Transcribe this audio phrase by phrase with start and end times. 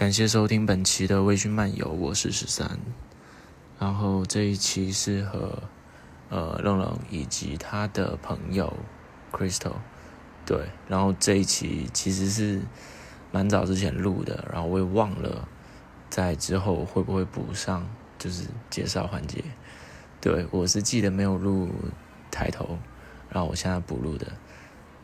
[0.00, 2.78] 感谢收听本期的微醺漫游，我是十三。
[3.78, 5.62] 然后这一期是和
[6.30, 8.74] 呃愣愣以及他的朋友
[9.30, 9.74] Crystal
[10.46, 12.62] 对，然后这一期其实是
[13.30, 15.46] 蛮早之前录的，然后我也忘了
[16.08, 17.86] 在之后会不会补上，
[18.18, 19.44] 就是介绍环节。
[20.18, 21.68] 对我是记得没有录
[22.30, 22.78] 抬头，
[23.28, 24.26] 然后我现在补录的。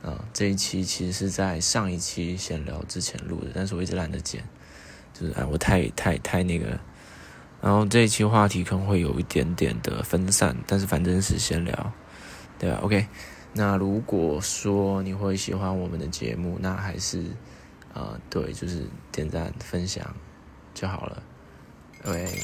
[0.04, 4.42] 嗯，这一期其实是在上一期闲聊之前录的，但是我一直懒得剪，
[5.18, 6.78] 就是哎我太太太那个。
[7.62, 11.92] 然后这一期话题可能会有一点点的分散，但是反正是闲聊，
[12.58, 13.06] 对吧？OK，
[13.54, 17.24] 那如果说你会喜欢我们的节目，那还是
[17.94, 20.14] 呃对，就是点赞分享
[20.74, 21.22] 就好了。
[22.04, 22.40] OK。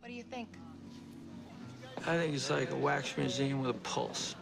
[0.00, 0.48] What do you think?
[2.06, 4.34] I think it's like a wax museum with a pulse.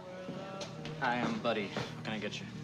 [1.00, 1.68] Hi, I'm Buddy.
[1.68, 2.57] What can I get you?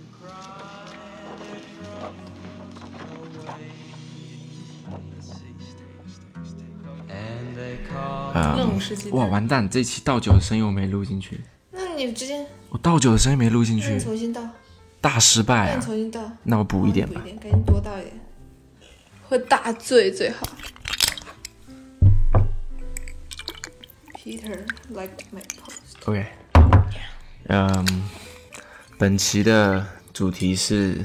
[9.13, 9.69] 哇，完蛋！
[9.69, 11.41] 这期倒酒的声音我没录进去，
[11.71, 14.43] 那你直接，我倒酒的声音没录进那你去，重新倒，
[15.01, 15.85] 大失败啊那你！
[15.85, 17.33] 重新倒，那我补一点吧补一。
[17.33, 18.21] 点，赶紧多倒一点，
[19.29, 20.47] 喝大醉最好。
[24.15, 25.95] Peter liked my post。
[26.07, 26.27] OK，
[27.47, 28.03] 嗯，
[28.99, 31.05] 本期的主题是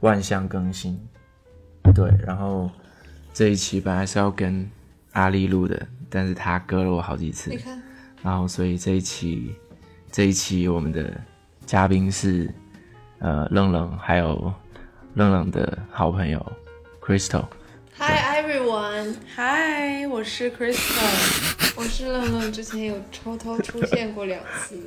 [0.00, 0.98] 万象更新，
[1.94, 2.70] 对，然后
[3.34, 4.66] 这一期本来是要跟
[5.12, 7.82] 阿丽录的，但是他割了我好几次你，看，
[8.22, 9.54] 然后所以这一期
[10.10, 11.12] 这一期我们的
[11.66, 12.50] 嘉宾是
[13.18, 14.50] 呃愣愣，还有
[15.12, 16.52] 愣愣的好朋友
[17.02, 17.44] Crystal。
[17.98, 21.74] Hi everyone, Hi，，我是 Crystal，。
[21.76, 24.80] 我是愣愣，之前有偷偷出现过两次。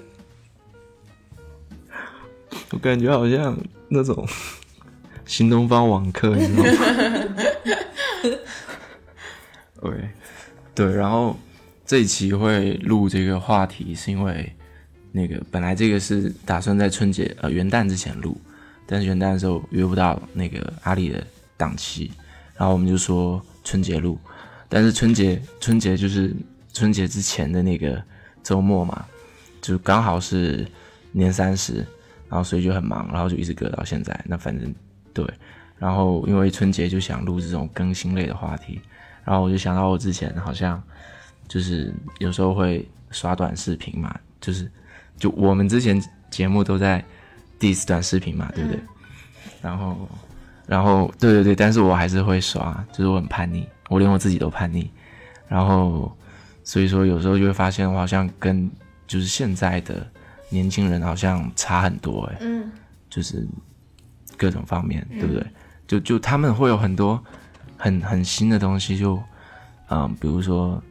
[2.72, 4.28] 我感觉好像那种
[5.26, 6.72] 新东方网课，你知道吗？
[9.82, 10.10] OK，
[10.76, 11.38] 对，然后
[11.86, 14.52] 这一期会录这个话题，是因为
[15.12, 18.40] 那个本来这个是打算在春节呃元旦之前录，
[18.86, 21.26] 但是元旦的时候约不到那个阿里的
[21.58, 22.12] 档期，
[22.56, 24.20] 然后我们就说春节录，
[24.68, 26.36] 但是春节春节就是
[26.74, 28.02] 春节之前的那个
[28.44, 29.06] 周末嘛，
[29.62, 30.68] 就刚好是
[31.14, 31.86] 年三十，
[32.30, 34.18] 然后所以就很忙，然后就一直搁到现在。
[34.26, 34.74] 那反正
[35.14, 35.26] 对，
[35.78, 38.80] 然后因为春节就想录这种更新类的话题，
[39.26, 40.82] 然后我就想到我之前好像
[41.48, 44.72] 就是有时候会刷短视频嘛，就是
[45.18, 47.04] 就我们之前节目都在
[47.60, 48.80] diss 短视频嘛，对不对？
[49.62, 50.10] 然后
[50.68, 54.90] 然后对对对，但是我还是会刷，就是我很叛逆，我连我自己都叛逆，
[55.48, 56.16] 然后
[56.64, 58.70] 所以说有时候就会发现我好像跟
[59.08, 60.08] 就是现在的
[60.50, 62.72] 年轻人好像差很多哎、嗯，
[63.10, 63.48] 就是
[64.38, 65.46] 各种方面，对不对？
[65.88, 67.24] 就就他们会有很多
[67.78, 69.22] 很很新的东西，就
[69.90, 70.82] 嗯，比如说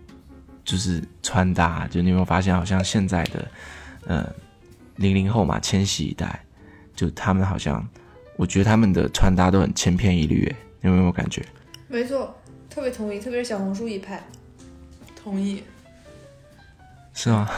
[0.64, 3.48] 就是穿搭，就你有没有发现，好像现在的
[4.06, 4.32] 呃
[4.96, 6.44] 零零后嘛，千禧一代，
[6.94, 7.86] 就他们好像，
[8.36, 11.44] 我觉得他们的穿搭都很千篇一律，哎，你有没有感觉？
[11.86, 12.36] 没错，
[12.68, 14.22] 特别同意，特别是小红书一派。
[15.16, 15.62] 同意。
[17.14, 17.48] 是吗？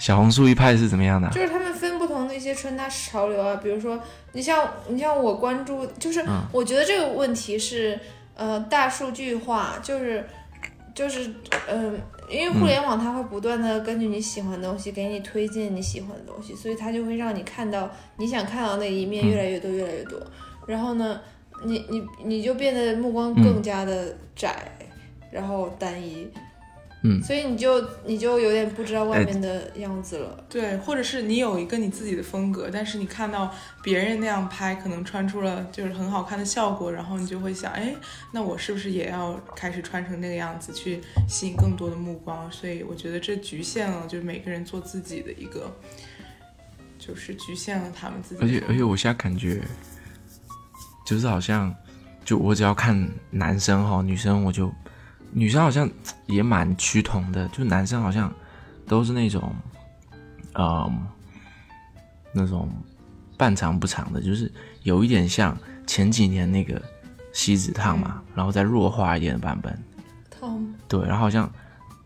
[0.00, 1.30] 小红书一派是怎么样的啊？
[1.30, 4.00] 就是他们分不同的一些穿搭潮流啊，比如说
[4.32, 8.00] 你像你像我关注，就是嗯我觉得这个问题是
[8.34, 10.26] 呃大数据化，就是
[10.94, 11.30] 就是
[11.68, 12.00] 嗯、
[12.30, 20.18] 因为互联网它会不断的根据你喜欢的东西给你推荐你喜欢的东西，所以它就会让你看到你想看到那一面越来越多越来越多，
[20.66, 21.20] 然后呢，
[21.64, 24.72] 你你你就变得目光更加的窄，
[25.30, 26.26] 然后单一。
[27.02, 30.44] 嗯所以你就你就有点不知道外哎面的样子了。
[30.50, 37.94] 对，或者是你有一个你自己的风格，但是你看到别人那样拍，可能穿出了就是很好看的效果，然后你就会想，哎，
[38.32, 42.50] 那我是不是也要开始穿成那个样子，去吸引更多的目光？
[42.52, 45.74] 所以我觉得这局限了，就是每个人做自己的一个，
[46.98, 48.42] 就是局限了他们自己。
[48.42, 49.62] 而且而且我现在感觉，
[51.06, 51.74] 就是好像，
[52.24, 54.70] 就我只要看男生哈，女生我就，
[55.32, 55.88] 女生好像
[56.26, 58.32] 也蛮趋同的，就男生好像
[58.86, 59.54] 都是那种，
[60.54, 61.06] 嗯，
[62.32, 62.68] 那种
[63.36, 65.56] 半长不长的，就是有一点像
[65.86, 66.80] 前几年那个
[67.32, 69.76] 锡纸烫嘛，然后再弱化一点的版本，
[70.28, 71.50] 汤对，然后好像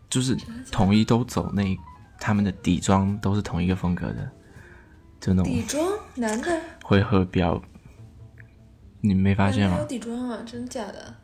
[0.09, 0.37] 就是
[0.71, 1.77] 统一都走那
[2.19, 4.31] 他们的底妆都是同一个风格的，
[5.19, 5.83] 就那种底妆，
[6.15, 7.59] 男的会喝标，
[9.01, 9.83] 你没发现吗？
[9.89, 10.39] 底妆啊？
[10.45, 11.15] 真的假的？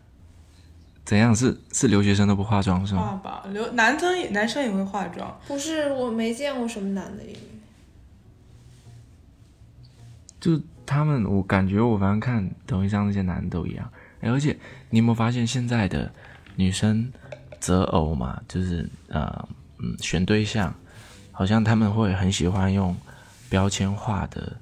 [1.12, 1.36] 怎样？
[1.36, 3.02] 是是留学生都不化妆是吗？
[3.02, 7.24] 化吧，留男生也男生也会化妆，不是，我没见过什么男的，
[10.40, 13.92] 就他们，我感觉我反正看抖音上那些男的都一样，
[14.22, 14.58] 哎而且
[14.90, 16.10] 你有没有发现现在的
[16.56, 17.12] 女生
[17.60, 19.50] 择偶嘛，就是呃
[19.80, 20.74] 嗯选对象，
[21.34, 22.96] 好像他们会很喜欢用
[23.50, 24.56] 标签化的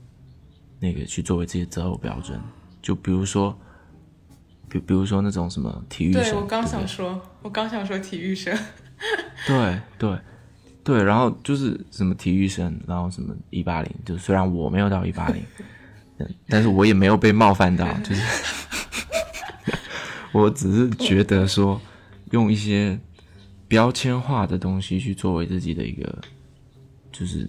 [0.79, 2.41] 那个去作为自己择偶标准，
[2.81, 3.55] 就比如说，
[4.69, 8.55] 比比如说那种什么体育生，对我刚想说，我刚想说体育生，
[9.47, 10.17] 对对
[10.83, 15.43] 对，然后就是什么体育生，然后什么一八零，就虽然我没有到一八零，
[16.19, 18.21] 嗯 但是我也没有被冒犯到， 就是
[20.31, 21.79] 我只是觉得说
[22.31, 22.99] 用一些
[23.67, 26.21] 标签化的东西去作为自己的一个
[27.11, 27.47] 就是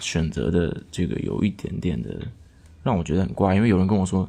[0.00, 2.20] 选择的这个有一点点的
[2.82, 4.28] 让我觉得很怪，因为有人跟我说，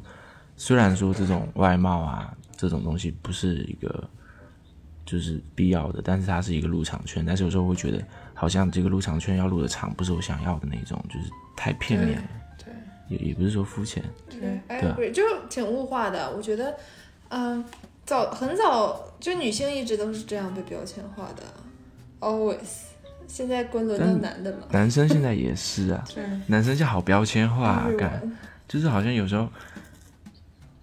[0.60, 4.04] 虽然说这种外貌啊这种东西不是一个
[5.06, 7.24] 就是必要的，但是它是一个入场券。
[7.24, 7.98] 但是有时候会觉得，
[8.34, 12.28] 好像这个入场券要入的场不是我想要的那种，就是太片面了。
[12.58, 12.74] 对
[13.08, 16.30] 也也不是说肤浅，对哎对啊 agree，就挺物化的。
[16.36, 16.76] 我觉得，
[17.30, 17.64] 嗯，
[18.04, 21.42] 早很早就女性一直都是这样被标签化的
[22.20, 22.90] ，always。
[23.26, 28.20] 现在轮轮到男的了，男生现在也是啊， 对男生就好标签化、啊，干
[28.68, 29.48] 就是好像有时候，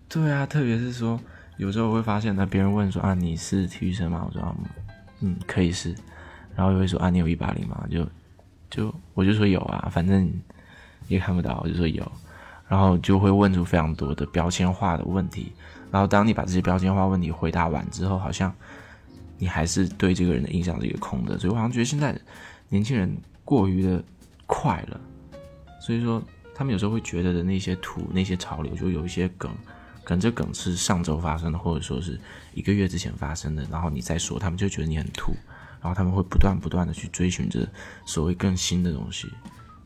[0.09, 1.19] 对啊，特别是说
[1.57, 4.25] 有时候我会发现，那别人问说啊你是体育生吗？
[4.27, 4.55] 我说
[5.19, 5.93] 嗯可以是，
[6.55, 7.85] 然后又会说啊你有一八零吗？
[7.89, 8.07] 就
[8.69, 10.31] 就我就说有啊，反正
[11.07, 12.09] 也看不到，我就说有，
[12.67, 15.51] 然后就会问出非常多的标签化的问题，
[15.91, 18.53] 然后当你把这些标签化问题回答完之后，好像
[19.37, 22.17] 你还是对这个人的印象是一个空的，所以我好像觉得现在
[22.69, 24.03] 年轻人过于的
[24.45, 24.99] 快了，
[25.79, 26.21] 所以说
[26.55, 29.51] 他们有时候会觉得的那些图、那些潮流，就有一些梗，
[30.07, 32.17] 可能这梗是上周发生的，或者说是
[32.53, 35.33] 一个月之前发生的，然后你再说，他们就觉得你很土，
[35.81, 37.67] 然后他们会不断不断的去追寻着
[38.05, 39.27] 所谓更新的东西。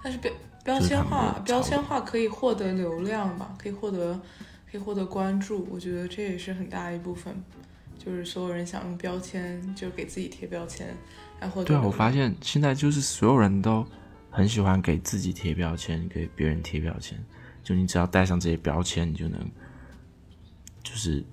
[0.04, 0.32] 但是标
[0.64, 4.14] 标签化标签化可以获得流量吧，可以获得
[4.72, 7.36] 可以获得关注，我觉得这也是很大一部分，
[7.98, 10.96] 就是所有人想用标签，就给自己贴标签
[11.40, 13.84] 来获得对啊，我发现现在就是所有人都
[14.30, 17.18] 很喜欢给自己贴标签，给别人贴标签。
[17.64, 19.40] 就你只要带上这些标签，你就能
[20.92, 21.24] 就是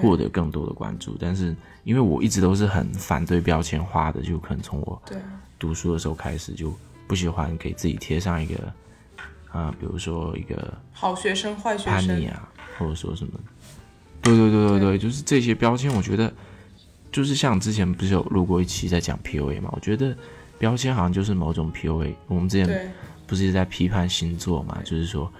[0.00, 1.16] 获得更多的关注。
[1.20, 5.00] 但是因为我一直都是很反对标签化的，就可能从我
[5.58, 6.74] 读书的时候开始就
[7.06, 8.72] 不喜欢给自己贴上一个
[9.52, 12.48] 啊、比如说一个好学生、坏学生啊，
[12.78, 13.32] 或者说什么，
[14.22, 16.32] 对对对对对，就是这些标签，我觉得
[17.10, 20.16] 就是像之前不是有录过一期在讲 PUA 嘛，我觉得
[20.58, 22.14] 标签好像就是某种 PUA。
[22.28, 22.92] 我们之前
[23.26, 25.30] 不是一直在批判星座嘛，就是说，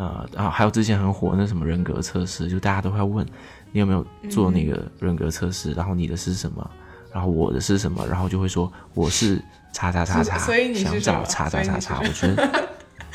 [0.00, 3.26] 呃，啊，还有之前很火那什么人格测试，就大家都会问
[3.70, 6.70] 你有没有做那个人格测试，然后你的是什么，
[7.12, 9.38] 然后我的是什么，然后就会说我是
[9.74, 12.66] 叉叉叉叉，所以你想找叉叉叉叉，我觉得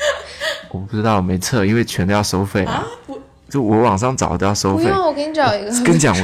[0.70, 2.86] 我不知道，我没测，因为全都要收费啊。
[3.08, 3.18] 我
[3.48, 4.84] 就我网上找都要收费。
[4.84, 5.70] 不用，我给你找一个。
[5.82, 6.16] 跟你讲，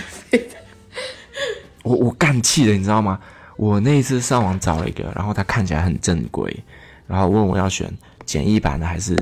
[1.82, 3.18] 我我我干气了，你知道吗？
[3.56, 6.56] 我那一次上网找了一个，然后他看起来很正规，
[7.08, 7.92] 然后问我要选
[8.24, 9.16] 简易版的还是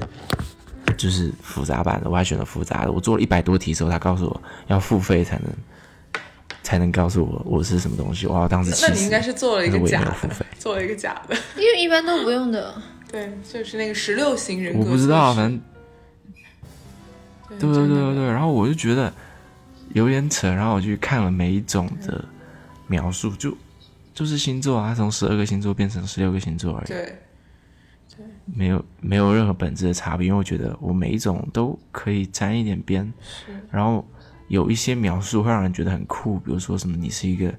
[0.93, 2.93] 就是复杂版的，我还选了复杂的。
[2.93, 5.47] 我做了一百多题之后，他告诉我要付费才能
[6.63, 8.27] 才能告诉我我是什么东西。
[8.27, 8.89] 哇，我当时气死了。
[8.93, 11.37] 那你应该是做了一个假的付费，做了一个假的。
[11.57, 12.75] 因为一般都不用的。
[13.11, 15.61] 对，就是那个十六型人格我不知道，反正
[17.49, 19.13] 对对对对对对，然后我就觉得
[19.95, 22.25] 有点扯，然后我去看了每一种的
[22.87, 23.53] 描述，就
[24.15, 27.19] 就是星座啊，它从十二个星座变成十六个星座而已，对
[28.55, 33.53] 没有没有任何本质的差别，因为我觉得我每一种都可以沾一点边，是。
[33.71, 34.07] 然后
[34.49, 37.55] 有一些描述会让人觉得很酷，比如说什么你是一个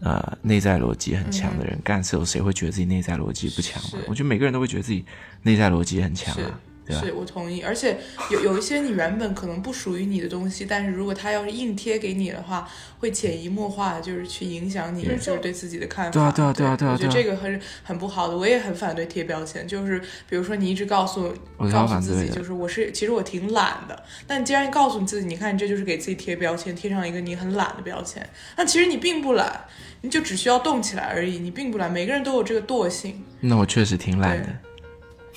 [0.00, 3.82] 呃内在逻辑很强的人，干事有谁会觉得自己内在逻辑不强？
[4.06, 5.04] 我觉得每个人都会觉得自己
[5.42, 6.60] 内在逻辑很强啊？
[6.90, 7.98] 是我同意，而且
[8.30, 12.68] 有有一些你原本可能不属于你的东西，但是如果他要是硬贴给你的话，
[12.98, 16.10] 会潜移默化的就是去影响你，就是对自己的看法。
[16.10, 19.66] 对啊对啊对啊对啊我觉得这个很很不好的，我也很反对贴标签。
[19.66, 29.64] 就是比如说你一直告诉我告诉自己，就是我是其实我挺懒的，但你既然告诉你自己，你看你这就是给自己贴标签，贴上一个你很懒的标签，那其实你并不懒，
[30.00, 31.90] 你就只需要动起来而已，你并不懒。
[31.90, 33.22] 每个人都有这个惰性。
[33.40, 34.48] 那我确实挺懒的。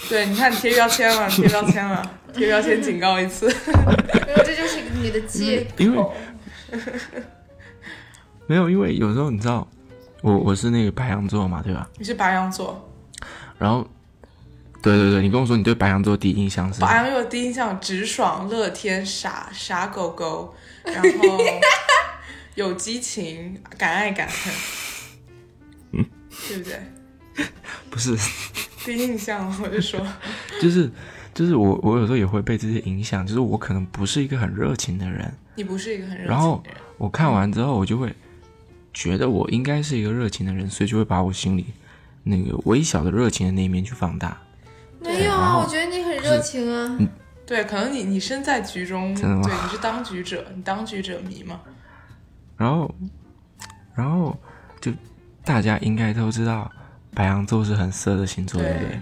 [0.10, 3.48] 对，你看你贴标签了，贴标签了，贴标签警告一次。
[3.48, 5.70] 没有，这就是你的借口。
[5.78, 6.04] 因为
[8.48, 9.68] 没有，因为有时候你知道，
[10.22, 11.90] 我我是那个白羊座嘛，对吧？
[11.98, 12.90] 你是白羊座，
[13.58, 13.88] 然后，
[14.82, 21.38] 对对对，你跟我说你对白羊座第一印象是什么白羊座第一印象直爽、乐天、傻傻狗狗， 然后
[22.56, 24.54] 有激情、敢爱敢恨，
[25.94, 26.06] 嗯
[26.50, 26.80] 对不对？
[27.90, 28.18] 不是，
[28.84, 30.06] 第一印象我就说，
[30.62, 30.90] 就是
[31.34, 38.14] 就是我我有时候也会被这些影响，就是我可能不是一个很热情的人，你不是一个很热然后情的人，我看完之后，我就会
[38.94, 41.66] 觉得我应该是一个热情的人，所以就会把我心里
[42.24, 44.38] 那个微小的热情的那一面去放大。
[45.02, 46.98] 没有啊，我觉得你很热情啊。
[47.46, 51.60] 对，可能你你身在局中，真的吗对，你是当局者，你当局者迷嘛。
[52.56, 52.96] 然后，
[53.94, 54.38] 然后
[54.80, 54.92] 就
[55.44, 56.72] 大家应该都知道，
[57.14, 59.02] 白羊座是很色的星座，对不对？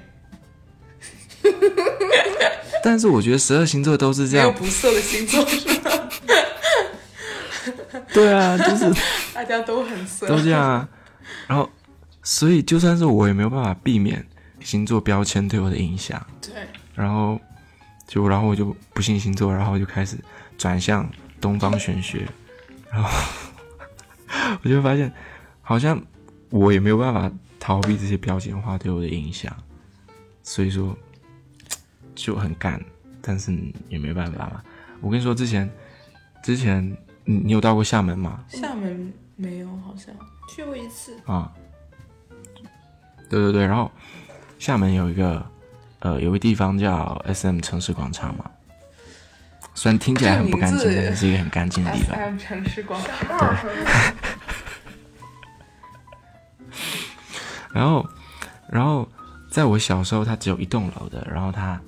[2.84, 5.92] 但是我觉得十二星座都是这样，有不色的星座是吗？
[8.14, 8.92] 对啊，就是
[9.34, 10.88] 大家都很色，都这样啊。
[11.48, 11.70] 然后，
[12.24, 14.26] 所以就算是我也没有办法避免
[14.60, 16.26] 星座标签对我的影响。
[16.42, 16.54] 对，
[16.96, 17.40] 然后
[18.08, 20.18] 就然后我就不信星座，然后就开始
[20.58, 21.08] 转向
[21.40, 22.28] 东方玄学，
[22.92, 23.10] 然后
[24.64, 25.12] 我就发现
[25.62, 26.02] 好像
[26.50, 29.56] 我也没有办法逃避这些标签化对我的影响，
[30.42, 30.98] 所以说
[32.16, 32.84] 就很干，
[33.22, 33.56] 但是
[33.88, 34.64] 也没办法嘛。
[35.00, 35.70] 我跟你说，之前
[36.44, 36.84] 之前
[37.24, 38.44] 你你有到过厦门吗？
[38.50, 40.14] 厦门没有，好像
[40.50, 41.54] 去过一次，啊，
[43.30, 43.92] 对对对，然后
[44.58, 45.46] 厦门有一个
[46.00, 48.50] 呃有个地方叫 S M 城市广场嘛，
[49.76, 52.20] 虽然听起来很不干净，但是是一个很干净的地 S 方。
[52.20, 53.56] M 城市广场，
[57.74, 58.06] 然后，
[58.70, 59.08] 然后
[59.50, 61.80] 在我小时候，它只有一栋楼的，然后它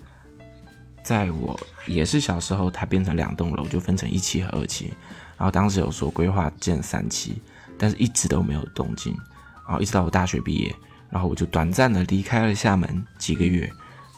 [1.04, 4.94] 在我也是小时候，它变成两栋楼，就分成一期和二期。
[5.38, 7.42] 然后当时有说规划建三期，
[7.78, 9.14] 但是一直都没有动静。
[9.66, 10.76] 然后一直到我大学毕业，
[11.10, 13.70] 然后我就短暂的离开了厦门几个月。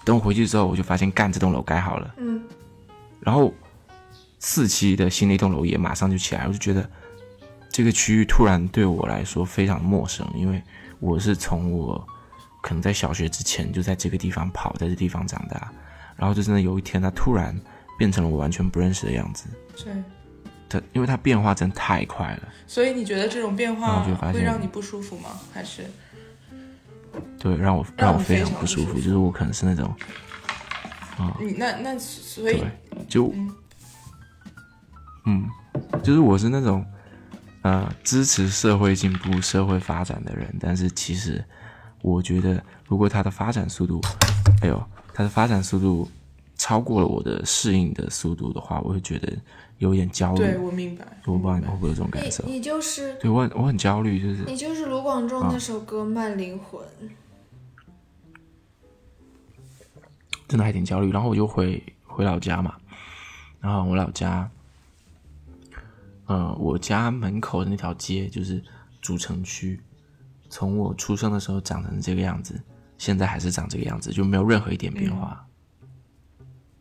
[0.03, 2.43] 等我回去之后，我就发现干这栋楼盖好了，嗯，
[3.19, 3.51] 然后
[4.39, 6.87] 四期的新的一栋楼也马上就起来，我就觉得
[7.71, 10.61] 这个区域突然对我来说非常陌生，因为
[11.05, 12.07] 我是从我
[12.63, 15.71] 可能在小学之前就在这个地方跑，在这地方长大，
[16.17, 17.55] 然后就真的有一天它突然
[17.97, 19.45] 变成了我完全不认识的样子。
[19.75, 19.93] 对。
[20.67, 25.29] 它因为它变化真的太快了，所以你觉得这种变化会让你不舒服吗？
[25.53, 25.83] 还是
[27.37, 29.95] 对，让我让我非常不舒服就是我可能是那种
[31.39, 32.71] 你那那所以对，
[33.07, 33.31] 就
[35.25, 35.47] 嗯，
[36.01, 36.83] 就是我是那种
[37.65, 41.43] 呃支持社会进步、社会发展的人，但是其实
[42.03, 43.99] 我觉得，如果他的发展速度，
[44.61, 44.83] 哎呦，
[45.15, 46.07] 他的发展速度
[46.55, 49.33] 超过了我的适应的速度的话，我会觉得
[49.79, 50.37] 有点焦虑。
[50.37, 52.53] 对我明白，我不知道你会不会有这种感受你？
[52.53, 56.79] 你就是对我很我很焦虑，就是你就是卢广仲啊那首歌《慢灵魂》，
[60.47, 61.11] 真的还挺焦虑。
[61.11, 62.75] 然后我就回回老家嘛，
[63.59, 64.47] 然后我老家，
[66.27, 68.63] 呃，我家门口的那条街就是
[69.01, 69.79] 主城区，
[70.49, 72.59] 从我出生的时候长成这个样子，
[72.97, 75.45] 现在还是长这个样子，就没有任何一点变化。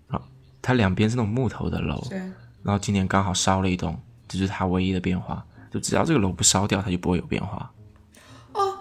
[0.08, 0.20] 啊，
[0.62, 2.18] 它两边是那种木头的楼，对，
[2.62, 5.44] 然后今年刚好烧了一栋，这就是它唯一的变化。
[5.70, 7.68] 就只要这个楼不烧掉，它就不会有变化。
[8.52, 8.78] 哦，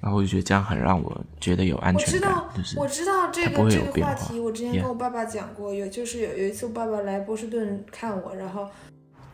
[0.00, 8.68] 然后我就觉得这样很让我觉得有安我知全感道，，就是我知道这它不会个这有变化个话题，我之前跟我爸爸讲过，有就是有有一次我爸爸来波士顿看我，然后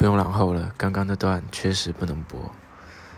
[0.03, 2.41] 不用然后了，刚刚那段确实不能播。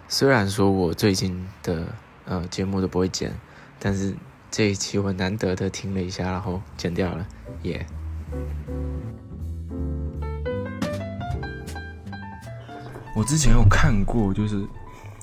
[0.07, 1.87] 虽然说我最近的
[2.27, 3.33] 呃节目都不会剪，
[3.79, 4.15] 但是
[4.51, 7.27] 这一期我难得的听了一下，然后剪掉了，
[7.63, 7.87] 耶、
[13.17, 14.63] 我之前有看过，就是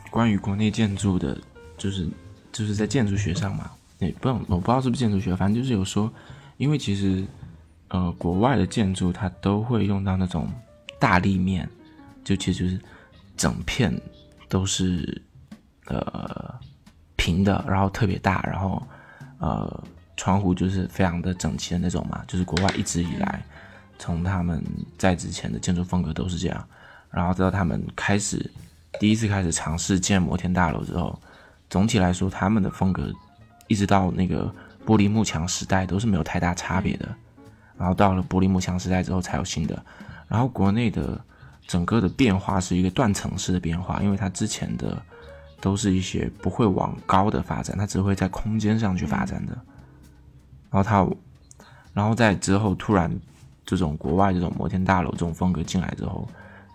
[0.10, 1.38] 关于国内建筑的，
[1.78, 2.10] 就是
[2.52, 6.12] 就是在建筑学上嘛，也不用我不知道是不是建筑学，反正就是有说，
[6.58, 7.24] 因为其实
[7.90, 10.52] 呃国外的建筑它都会用到那种
[11.02, 11.68] 大立面，
[12.24, 12.80] 就其实就是
[13.36, 13.92] 整片
[14.48, 15.20] 都是
[15.88, 16.54] 呃
[17.16, 18.82] 平的，然后特别大，然后
[19.40, 19.84] 呃
[20.16, 23.44] 窗户就是非常的整齐的那种嘛，就是国外一直以来
[23.98, 24.64] 从他们
[24.96, 26.68] 在之前的建筑风格都是这样，
[27.10, 28.48] 然后直到他们开始
[29.00, 31.20] 第一次开始尝试建摩天大楼之后，
[31.68, 33.12] 总体来说他们的风格
[33.68, 34.54] 一直到那个
[34.86, 37.10] 玻璃幕墙时代都是没有太大差别的，
[37.78, 39.84] 然后到了玻璃幕墙时代之后才有新的，
[40.32, 41.20] 然后国内的
[41.68, 45.00] 整个的变化是一个断层式的变化，因为它之前的
[45.60, 49.52] 都是一些不会往高的发展，它只会在空间上去发展的。
[50.70, 51.06] 然后它，
[51.94, 53.14] 然后在之后突然
[53.66, 56.26] 这种国外这种摩天大楼这种风格进来之后，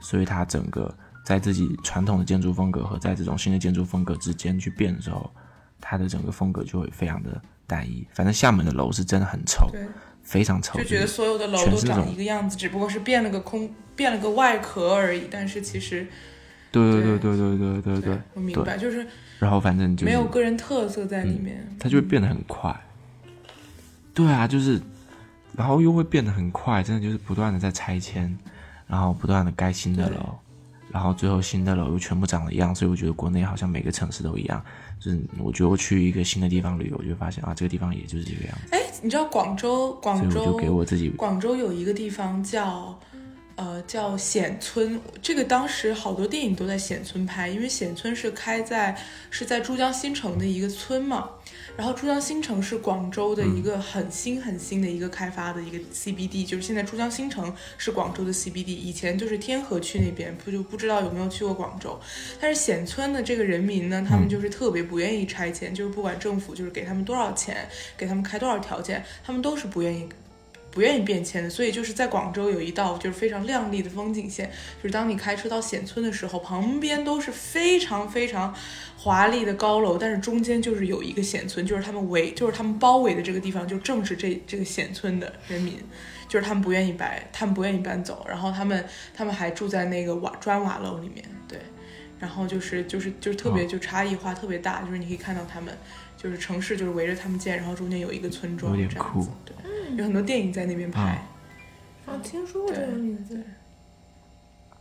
[0.00, 0.94] 所以它整个
[1.24, 5.30] 在自己传统的建筑风格和在这种新的建筑风格之间去变的时候，
[5.80, 8.06] 它的整个风格就会非常的单一。
[8.12, 9.70] 反正厦门的楼是真的很丑，
[10.26, 15.28] 非常丑，就觉得所有的楼都长一个样子，只不过是变了个空，变了个外壳而已。
[15.30, 16.04] 但是其实，
[16.72, 19.06] 对对对对对对对对对我明白，就是
[19.38, 21.64] 然后反正就是没有个人特色在里面。
[21.78, 22.74] 它就会变得很快。
[24.12, 24.80] 对啊，就是
[25.56, 28.36] 然后又会变得很快，真的就是不断的在拆迁，
[28.88, 30.36] 然后不断的盖新的楼，
[30.90, 34.60] 然后最后新的楼又全部长得一样，所以我觉得国内好像每个城市都一样。
[34.98, 42.98] 就是我觉得我去一个新的地方旅游，我就发现啊，这个地方也就是这个样子，哎，你知道广州广州就州给我自己广州有一个地方叫，
[43.56, 45.00] 呃，叫显村。
[45.20, 48.96] 这个当时好多电影都在显村拍，因为显村是开在
[49.30, 51.28] 是在珠江新城的一个村嘛。
[51.76, 62.00] 然后珠江新城是广州的一个很新很新的一个开发的一个 CBD，就是现在珠江新城是广州的 CBD，以前就是天河区那边，不就不知道有没有去过广州。
[62.40, 70.08] 但是显村的这个人民呢，他们就是特别不愿意拆迁，就是不管政府就是给他们多少钱，给他们开多少条件，他们都是不愿意
[70.76, 78.54] 不愿意变迁的，所以就是在广州有一道就是非常亮丽的风景线，就是当你开车到显村的时候，旁边都是非常非常
[78.98, 85.78] 华丽的高楼，但是中间就是有一个显村，就是他们围，就是他们包围的这个地方，就正是这这个显村的人民，
[86.28, 91.58] 就是他们不愿意搬，他们不愿意搬走，然后他们他们还住在那个瓦砖瓦楼里面，对，
[92.20, 95.74] 然后就是就是就是特别哦就差异化特别大，就是你可以看到他们
[96.26, 99.54] 就是城市就是围着他们建，然后中间有一个村庄有点这样子酷，对。
[99.96, 101.24] 有很多电影在那边拍，
[102.20, 103.40] 听说过这个名字。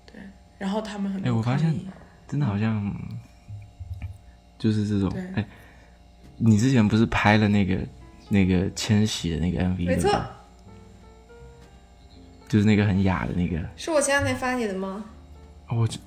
[0.07, 0.19] 对
[0.57, 1.73] 然后他们很哎我发现
[2.27, 2.91] 真的好像
[4.57, 5.47] 就是这种对哎，
[6.37, 7.77] 你之前不是拍了那个
[8.29, 10.19] 那个千玺的那个 MV 没错？
[12.47, 15.05] 就是那个很雅的那个，是我前两天发你的吗？
[15.67, 15.99] 哦我这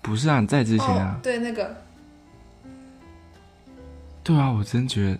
[0.00, 1.83] 不是啊，你在之前啊哦，，对，那个
[4.24, 5.18] 对啊，我真觉得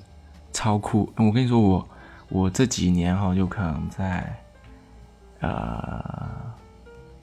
[0.50, 1.12] 超酷。
[1.16, 1.88] 我跟你说，我
[2.30, 4.34] 我这几年哈，就可能在
[5.40, 6.52] 呃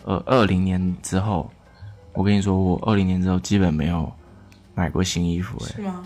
[0.06, 1.52] 二二零年之后，
[2.14, 4.10] 我跟你说，我二零年之后基本没有
[4.76, 6.04] 买过新衣服，哎，是吗？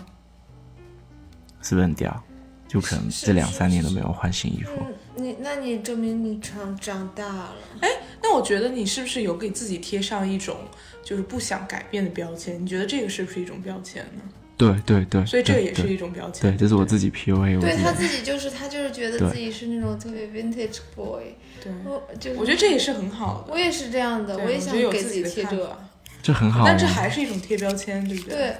[1.60, 2.24] 是不是很屌？
[2.66, 4.72] 就可能是这两三年都没有换新衣服。
[4.80, 7.54] 嗯，你那你证明你长长大了。
[7.80, 7.88] 哎
[8.22, 10.56] 那我觉得你是不是有给自己贴上一种
[11.04, 12.60] 就是不想改变的标签？
[12.60, 14.22] 你觉得这个是不是一种标签呢？
[14.56, 16.50] 对对对，所以这也是一种标签。
[16.50, 18.22] 对，这是我自己 PUA 我对他自己。
[18.22, 23.52] 就是他就是觉得自己是那种特别 vintage boy，对，我就是我觉得这也是很好的。
[23.52, 25.78] 我也是这样的，我也想给自己贴这个。
[26.22, 26.64] 这很好啊。
[26.66, 28.36] 但这还是一种贴标签，对不对？
[28.36, 28.56] 对，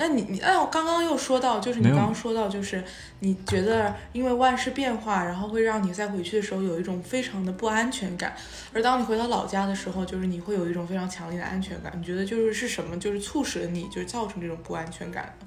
[0.00, 2.82] 那你你哎，我刚刚又说到，就是你刚刚说到，就是
[3.18, 8.34] 你觉得因为万事变化，然后会让你再回去的时候有一种非常的不安全感，
[8.72, 11.92] 而当你回到老家的时候，就是你会有一种非常强烈的安全感。
[11.94, 15.46] 你觉得就是是什么，就是促使了你就是造成这种不安全感呢？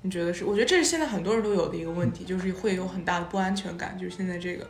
[0.00, 0.46] 你觉得是？
[0.46, 4.66] 我觉得这是现在很多人都有的一个问题，就是会有很大的不安全感，就是现在这个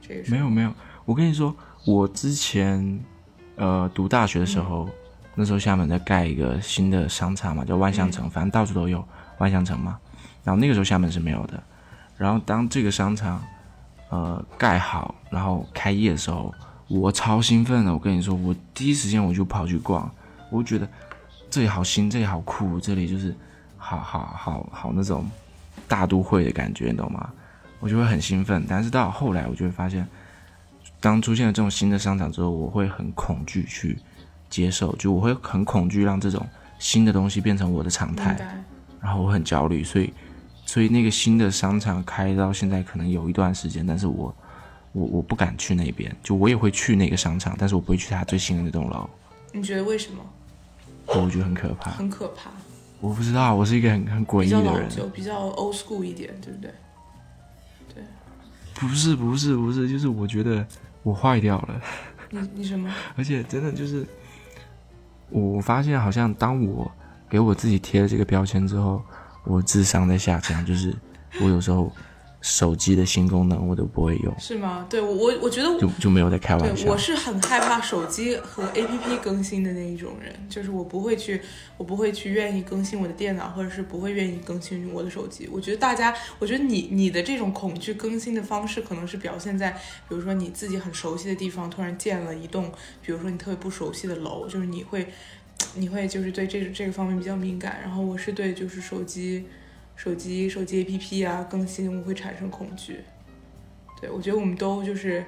[0.00, 0.72] 这个没有没有，
[1.04, 2.98] 我跟你说，我之前
[3.56, 4.88] 呃读大学的时候，
[5.34, 9.06] 那时候厦门在盖一个新的商场嘛，叫万象城，反正到处都有
[9.38, 9.98] 万象城嘛。
[10.44, 11.62] 然后那个时候厦门是没有的。
[12.16, 13.42] 然后当这个商场
[14.10, 16.54] 呃盖好，然后开业的时候，
[16.88, 17.92] 我超兴奋的。
[17.92, 20.10] 我跟你说，我第一时间我就跑去逛，
[20.50, 20.88] 我就觉得
[21.50, 23.34] 这里好新，这里好酷，这里就是
[23.76, 25.26] 好好好好那种
[25.88, 27.30] 大都会的感觉，你懂吗？
[27.80, 28.64] 我就会很兴奋。
[28.68, 30.06] 但是到后来，我就会发现。
[31.00, 33.98] 当出现了这种新的商场之后，我会很恐惧去
[34.52, 36.46] 接受，就我会很恐惧让这种
[36.78, 38.36] 新的东西变成我的常态，
[39.00, 40.12] 然后我很焦虑，所以，
[40.66, 44.34] 所以那个新的商场开到现在可能有一段时间，但是我，
[44.92, 49.08] 我我不敢去那边，就我也会去那个商场，但是我不会去它最新的那栋楼，
[49.52, 50.22] 你觉得为什么？
[51.06, 51.90] 我觉得很可怕。
[51.92, 52.50] 很可怕，
[53.00, 56.70] 我不知道，我是一个很很诡异的人，较老旧，比较 old school 一点，对不对
[57.94, 58.04] 对？
[58.74, 60.64] 不是不是不是，就是我觉得
[61.02, 61.80] 我坏掉了。
[62.30, 62.88] 你你什么？
[63.16, 64.06] 而且真的就是，
[65.32, 66.90] 我发现好像当我
[67.28, 69.02] 给我自己贴了这个标签之后，
[69.44, 70.94] 我智商在下降，就是
[71.40, 71.90] 我有时候
[72.42, 74.84] 手机的新功能我都不会用，是吗？
[74.90, 76.98] 对我我我觉得就就没有在开玩，笑我。
[76.98, 81.40] 是很害怕手机和 A P P 更新的那一种人，就是我不会去，
[81.76, 85.48] 我不会去愿意更新我的电脑，或者是不会愿意更新我的手机。
[85.52, 89.70] 我觉得大家，我觉得你你的这种恐惧更新的方式，可能是表现在，
[90.08, 92.72] 比如说你自己很熟悉的地方突然建了一栋，
[93.04, 95.06] 比如说你特别不熟悉的楼，就是你会，
[95.76, 97.78] 你会就是对这这个方面比较敏感。
[97.82, 99.44] 然后我是对就是手机、
[99.94, 103.00] 手机、手机 A P P 啊更新我会产生恐惧。
[104.00, 105.24] 对，我觉得我们都就是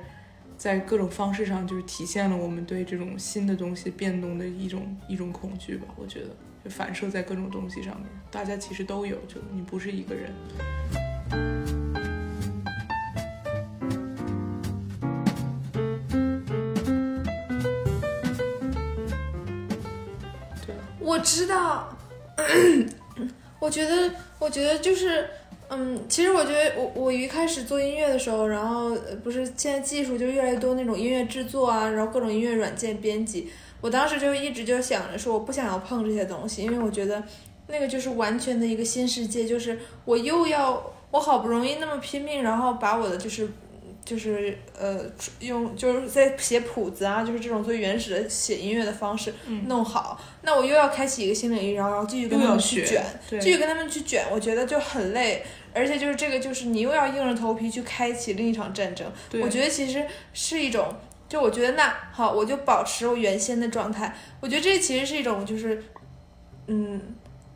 [0.59, 5.87] 在各种方式上，就是体现了我们对这种新的东西变动的一种一种恐惧吧。
[5.96, 6.27] 我觉得
[6.64, 10.33] 就反射在各种东西上面，大家其实都有，就你不是一个人。
[20.66, 21.96] 对，我知道，
[23.64, 25.27] 我觉得，我觉得就是，
[25.70, 33.48] 嗯、其实我觉得我我一开始做音乐的时候，然后不是现在技术就越来越多那种音乐制作啊，然后各种音乐软件编辑，
[33.81, 37.22] 我当时就一直就想着说我不想要碰这些东西，因为我觉得
[37.68, 43.48] 那个就是完全的一个新世界，就是我又要我好不容易那么拼命，然后把我的就是
[44.04, 45.00] 就是呃
[45.40, 49.32] 用就是在写谱子啊，就是这种最原始的写音乐的方式
[49.66, 53.02] 弄好，那我又要开启一个新领域，然后然后继续跟他们去卷，
[53.40, 55.42] 继续跟他们去卷，我觉得就很累。
[55.76, 59.10] 而且就是这个，就是你又要硬着头皮去开启另一场战争。
[59.42, 60.86] 我觉得其实是一种，
[61.28, 64.16] 就我觉得那好，我就保持我原先的状态。
[64.38, 65.82] 我觉得这其实是一种，就是，
[66.68, 67.00] 嗯，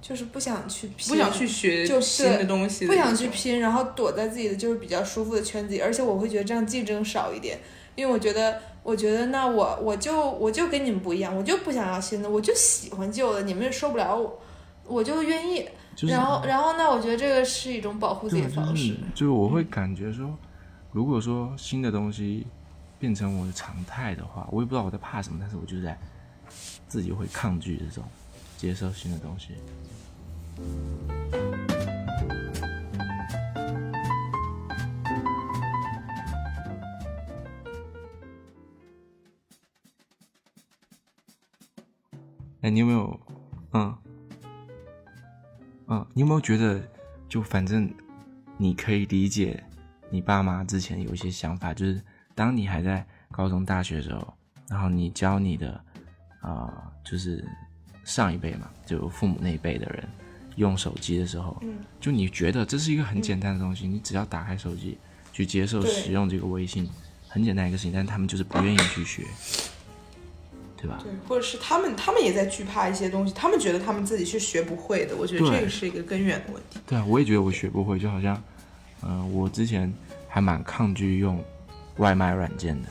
[0.09, 7.61] 就是不想去拼，不想去学就新的东西的不，想去拼，然后躲在自己的就是比较舒服的圈子里，而且我会觉得这样竞争少一点，
[7.95, 14.41] 因为我觉得，我觉得那我我就我就跟你们不一样，我就不想要新的，我就喜欢旧的，你们也受不了我，
[14.87, 15.69] 我就愿意。
[15.95, 16.89] 就是然后，然后那？
[16.89, 18.97] 我觉得这个是一种保护自己的方式是。
[19.15, 20.33] 就是我会感觉说，
[20.93, 22.47] 如果说新的东西
[23.01, 25.99] 变成我的常态的话，我也不知道我在怕什么，但是我就在
[26.87, 28.05] 自己会抗拒这种
[28.57, 29.49] 接受新的东西。
[42.61, 43.21] 哎，你有没有，
[43.73, 43.97] 嗯，
[45.87, 46.83] 嗯，你有没有觉得，
[47.29, 47.89] 就反正
[48.57, 49.63] 你可以理解
[50.11, 52.03] 你爸妈之前有一些想法，就是
[52.35, 54.35] 当你还在高中、大学的时候，
[54.69, 55.81] 然后你教你的，
[56.41, 57.49] 啊、就是
[58.05, 60.09] 上一辈嘛，就父母那一辈的人
[60.59, 64.99] 用手机的时候，嗯，就你觉得这是一个很简单的东西，你只要打开手机
[65.33, 66.87] 去接受使用这个微信，
[67.29, 69.23] 很简单一个事情，但是他们就是不愿意去学，
[70.77, 70.99] 对吧？
[71.03, 76.79] 对，或者是他们他们也在惧怕一些东西，他们觉得他们自己是学不会的，我觉得这个是一个根源的问题。
[76.87, 78.43] 对啊，我也觉得我学不会，就好像，
[79.03, 79.93] 嗯、我之前
[80.29, 81.43] 还蛮抗拒用
[81.99, 82.89] 外卖软件的，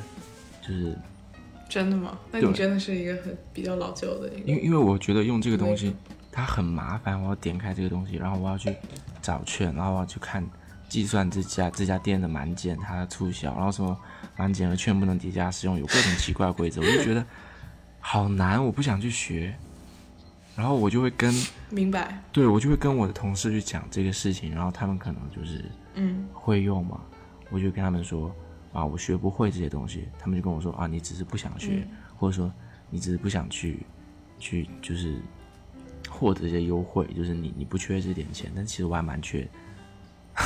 [0.61, 0.97] 就是
[1.69, 2.17] 真的吗？
[2.31, 4.47] 那你真的是一个很比较老旧的一个。
[4.47, 5.93] 因为因为我觉得用这个东西
[6.37, 8.71] 它很麻烦，我要点开这个东西，然后我要去
[9.23, 10.47] 找券，然后我要去看
[10.87, 13.99] 计算这家这家店的满减它的促销，然后什么
[14.35, 17.25] 满减和券不能叠加使用，有各种奇怪的规则，我就觉得
[17.99, 19.51] 好难，我不想去学，
[20.55, 21.33] 然后我就会跟
[21.71, 27.01] 明白，对我就会跟我的同事去讲这个事情，然后他们可能就是嗯，会用嘛，
[27.49, 28.31] 我就跟他们说
[28.73, 31.97] 啊，我学不会这些东西，他们就跟我说啊，你只是不想学，嗯。
[32.15, 32.53] 或者说
[32.91, 33.83] 你只是不想去
[34.37, 35.19] 去就是
[36.17, 39.47] 获得一些优惠，就是你你不缺这点钱，但其实我还蛮缺。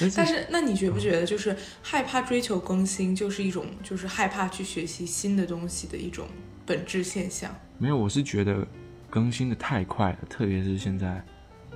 [0.00, 6.26] 但是但是那你觉不觉得就是害怕追求更新，就是一种就是害怕去学习新的东西的一种
[6.64, 7.54] 本质现象？
[7.76, 8.66] 没有，我是觉得
[9.10, 11.22] 更新的太快了，特别是现在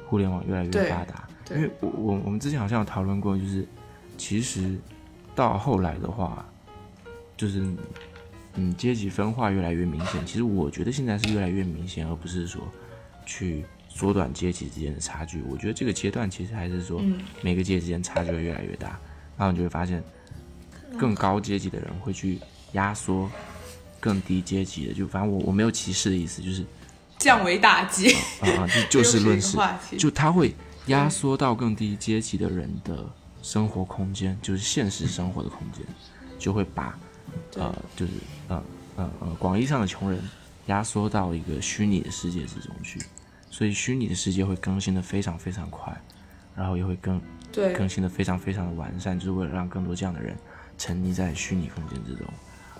[0.07, 1.29] 互联网越来越发达。
[1.51, 3.69] 因为我我我们之前好像有讨论过，就是
[4.17, 4.79] 其实
[5.35, 6.49] 到后来的话，
[7.37, 7.63] 就是
[8.57, 10.25] 嗯阶级分化越来越明显。
[10.25, 12.63] 其实我觉得现在是越来越明显，而不是说
[13.27, 15.43] 去缩短阶级之间的差距。
[15.49, 18.89] 我觉得这个阶段其实还是说嗯每个阶级之间差距会越来越大，
[19.37, 20.03] 然后你就会发现
[20.99, 22.39] 更高阶级的人会去
[22.73, 23.31] 压缩
[24.01, 24.95] 更低阶级的。
[24.95, 26.65] 就反正我我没有歧视的意思，就是
[27.19, 29.57] 降维打击，啊啊，就就事论事
[29.99, 30.55] 就他会
[30.87, 33.09] 压缩到更低阶级的人的
[33.43, 35.83] 生活空间，就是现实生活的空间，
[36.39, 36.99] 就会把
[37.57, 38.13] 呃，就是
[38.49, 38.63] 呃
[38.97, 40.21] 呃呃广义上的穷人
[40.67, 43.01] 压缩到一个虚拟的世界之中去，
[43.51, 45.95] 所以虚拟的世界会更新的非常非常快，
[46.57, 47.21] 然后也会更
[47.53, 47.73] 对。
[47.73, 50.37] 更新的非常非常的完善，就是为了让更多这样的人
[50.77, 52.27] 沉溺在虚拟空间之中，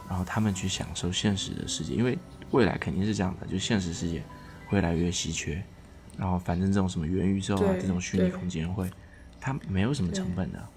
[0.09, 2.19] 然后他们去享受现实的世界，因为
[2.51, 4.23] 未来肯定是这样的，就现实世界
[4.67, 5.63] 会越来越稀缺，
[6.17, 8.91] 然后反正这种什么元宇宙啊这种虚拟空间会，
[9.41, 10.69] 它没有什么成本的，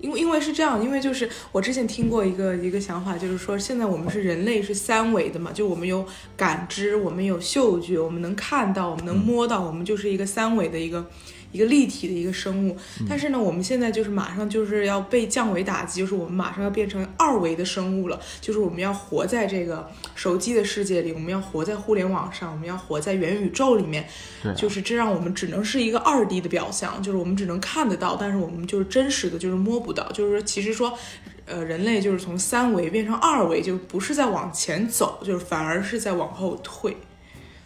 [0.00, 11.06] 因为因为是这样，因为就是我之前听过一个一个想法，就是说现在我们是人类是三维的嘛，就我们有感知，我们有嗅觉，我们能看到，我们能摸到，我们就是一个三维的一个
[11.52, 12.76] 一个立体的一个生物。
[13.08, 24.06] 但是呢，我们现在就是马上就是要被降维打击，就是我们马上要变成二维的生物了，就是我们要活在这个手机的世界里，我们要活在互联网上，我们要活在元宇宙里面。
[24.42, 30.96] 对啊、就是这让我们只能是一个二 D 的表象，就是我们只能看得到，但是我们就是真实的就是摸不到，就是说其实说，
[31.44, 36.96] 呃，人类就是从三维变成二维，就不是在往前走，就是反而是在往后退。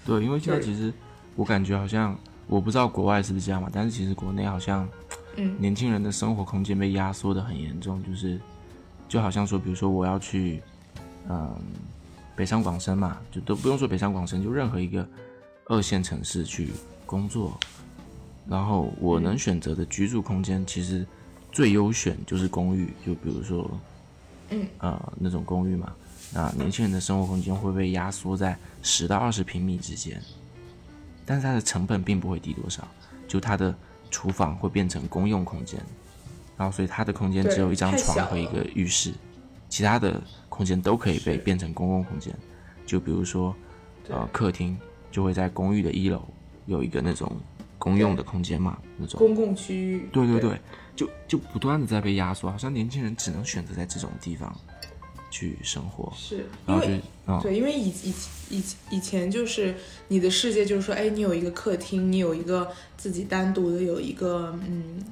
[0.05, 0.92] 对，因为现在其实
[1.37, 4.88] 我感觉好像我不知道国外是不是这样嘛，但是其实国内好像，
[5.37, 8.38] 嗯，年轻人的生活空间被压缩的很严重，就是
[9.09, 10.62] 就好像说，比如说我要去，
[11.28, 11.54] 嗯，
[12.37, 15.07] 北上广深嘛，就都不用说北上广深，就任何一个
[15.66, 16.70] 二线城市去
[17.07, 17.59] 工作，
[18.46, 21.07] 然后我能选择的居住空间，其实
[21.50, 23.70] 最优选就是公寓，就比如说，
[24.50, 25.92] 嗯，呃，那种公寓嘛。
[26.33, 30.20] 那年轻人的生活空间会被压缩在十到二十平米之间，
[31.26, 32.87] 但是它的成本并不会低多少，
[33.26, 33.74] 就它的
[34.10, 35.80] 厨房会变成公用空间，
[36.56, 39.12] 然后所以它的空间只有一张床和一个浴室，
[39.68, 42.34] 其他的空间都可以被变成公共空间，
[42.87, 43.54] 就比如说，
[44.08, 44.78] 呃，客厅
[45.10, 46.22] 就会在公寓的一楼
[46.66, 47.30] 有一个那种
[47.78, 49.18] 公用的空间嘛，那种。
[49.18, 50.08] 公共区域。
[50.12, 50.60] 对对对，
[50.94, 54.54] 就就不断的在被压缩，好像年轻人只能选择在这种地方
[55.35, 58.14] 去生活，是因为嗯，对，因为以以
[58.51, 59.75] 以以前就是
[60.07, 65.03] 你的世界就是说，哎，你有一个客厅，你有一个自己单独的有一个嗯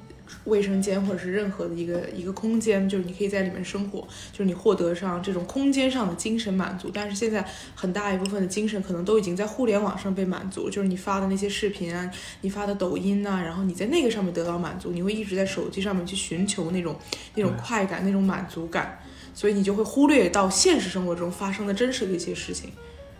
[0.45, 6.89] 卫生间或者是任何的一个一个空间，就是你可以在里面生活，就是你获得上这种空间上的精神满足。
[6.93, 12.09] 但是现在很大一部分的精神可能都已经在互联网上被满足，就是你发的那些视频啊，
[12.39, 16.97] 你发的抖音呐、然后你在那个上面得到满足，你会一直在手机上面去寻求那种
[17.35, 18.99] 那种快感、那种满足感。
[19.33, 22.71] 所以你就会忽略到现实生活中发生的真实的一些事情，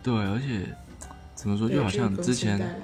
[0.01, 0.61] 对，而且
[1.35, 2.81] 怎么说，就好像之前。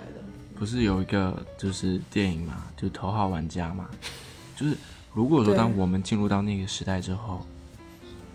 [0.56, 3.90] 不是有一个就是电影嘛，就头号玩家嘛，
[4.58, 4.76] 就是
[5.14, 7.48] 如果说当我们进入到那个时代之后，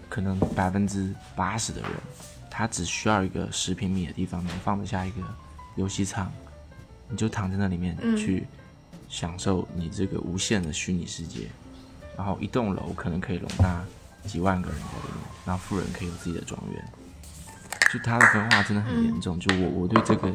[0.09, 1.91] 可能百分之八十的人，
[2.51, 5.21] 他只需要一个十平米的地方，能放得下一个
[5.77, 6.33] 游戏场，
[7.11, 8.17] 你就躺在那里面嗯。
[8.17, 8.47] 去
[9.11, 11.49] 享受你这个无限的虚拟世界，
[12.17, 13.85] 然后一栋楼可能可以容纳
[14.27, 16.85] 几万个人在里面，然后富人可以有自己的庄园，
[17.93, 19.39] 就它的分化真的很严重。
[19.39, 20.33] 就我我对这个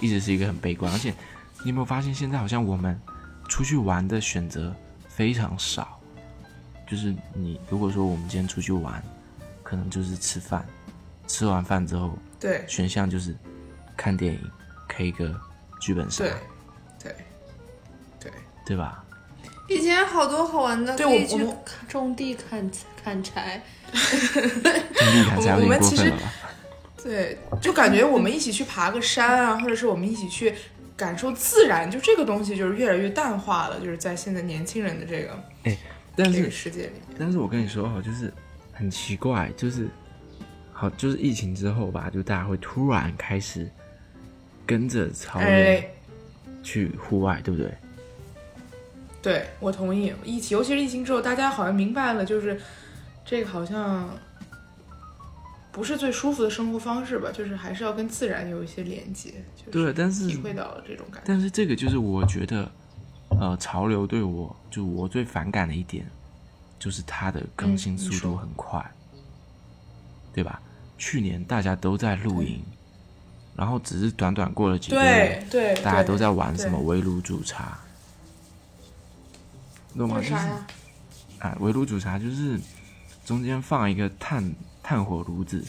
[0.00, 1.10] 一直是一个很悲观，而且
[1.62, 2.98] 你有没有发现现在好像我们
[3.48, 4.74] 出去玩的选择
[5.08, 6.00] 非常少？
[6.86, 9.02] 就是你如果说我们今天出去玩，
[9.62, 10.64] 可能就是吃饭，
[11.26, 13.36] 吃完饭之后对选项就是
[13.96, 14.50] 看电影、
[14.88, 15.40] K 歌、
[15.80, 16.34] 剧本杀，对
[16.98, 17.16] 对
[18.20, 18.32] 对，
[18.64, 19.03] 对吧？
[19.68, 21.56] 以前好多好玩的，对可以去我 我们
[21.88, 22.70] 种地砍
[23.02, 23.62] 砍柴。
[25.36, 26.32] 我点们其实过分了吧？
[27.02, 30.54] 对，就感觉我们一起去爬个山啊，或者是我们一起去
[30.96, 35.76] 感受自然，就这个东西就是越来越淡化了，就是在现在年轻人的这个哎
[36.16, 37.02] 但是这个世界里面。
[37.18, 38.32] 但是我跟你说哈，就是
[38.72, 39.88] 很奇怪，就是
[40.72, 43.70] 好，就是疫情之后吧，就大家会突然开始
[44.66, 45.86] 跟着潮流哎，
[46.62, 47.72] 去户外，对不对？
[49.24, 50.12] 对我同意。
[50.22, 52.60] 疫情，尤其是疫情之后，大家好像明白了，就是
[53.24, 54.10] 这个好像
[55.72, 61.22] 不是最舒服的生活方式吧，就是还是要跟自然有一些连接，就是对，但是体会到了这种感觉。
[61.24, 62.70] 但是这个就是我觉得，
[63.40, 66.06] 呃，潮流对我就我最反感的一点，
[66.78, 68.84] 就是它的更新速度很快，
[70.34, 70.60] 对吧？
[70.98, 72.62] 去年大家都在露营，
[73.56, 77.78] 然后只是短短过了几个月对，对，大家都在玩什么对围炉煮茶，
[79.98, 80.16] 懂吗？
[80.20, 80.34] 就是？
[81.38, 82.58] 啊，围炉煮茶就是
[83.24, 85.62] 中间放一个炭炭火炉子，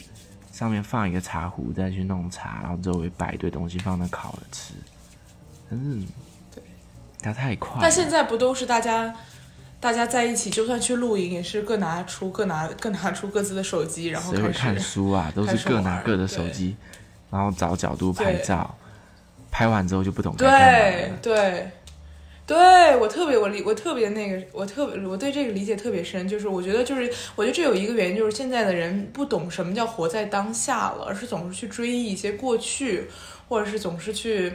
[0.52, 4.74] 上面放一个茶壶，再去弄茶，然后周围摆一堆东西放那烤着吃。
[5.68, 6.00] 但是，
[6.54, 6.62] 对，
[7.20, 7.78] 它太快了。
[7.82, 9.14] 但现在不都是大家
[9.80, 15.30] 大家在一起，就算去露营，也是各拿出各拿各拿出各自的手机，然后开谁会看书啊？
[15.34, 16.76] 都是各拿各的手机，
[17.30, 18.74] 然后找角度拍照，
[19.50, 21.18] 拍完之后就不懂该干嘛了。
[21.20, 21.70] 对对，
[22.46, 33.08] 对我特别我理我特别那个，我特别我对这个理解特别深，就是我觉得就是我觉得这有一个原因，就是现在的人不懂什么叫活在当下了，而是总是去追忆一些过去，
[33.48, 34.52] 或者是总是去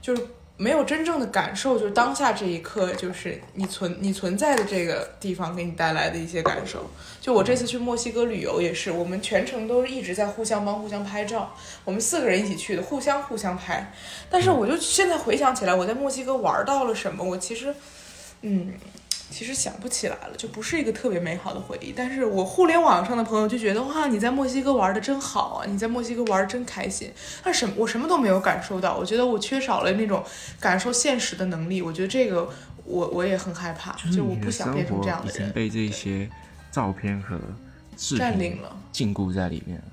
[0.00, 0.22] 就是。
[0.62, 6.88] 没有真正的感受，就是当下这一刻，就是你存你存在的这个地方给你带来的一些感受。
[7.20, 11.52] 就我这次去墨西哥旅游也是，我们全程都是一直在互相帮、互相拍照。
[11.84, 13.92] 我们四个人一起去的，互相互相拍。
[14.30, 17.74] 但是我就现在回想起来，我在墨西哥玩到了什么，我其实，
[18.42, 18.72] 嗯，
[19.32, 21.92] 其实想不起来了，就不是一个特别美好的回忆。
[21.96, 27.10] 但是我互联网上的朋友就觉得，哇，你在墨西哥玩的真好啊，你在墨西哥玩的真开心。
[27.42, 30.22] 但什么我什么都没有感受到，我觉得我缺少了那种
[30.60, 31.80] 感受现实的能力。
[31.80, 32.48] 我觉得这个
[32.84, 35.34] 我我也很害怕，就我不想变成这样的人。
[35.34, 36.28] 已经被这些
[36.70, 37.40] 照片和
[37.96, 39.84] 视频占领了禁锢在里面了。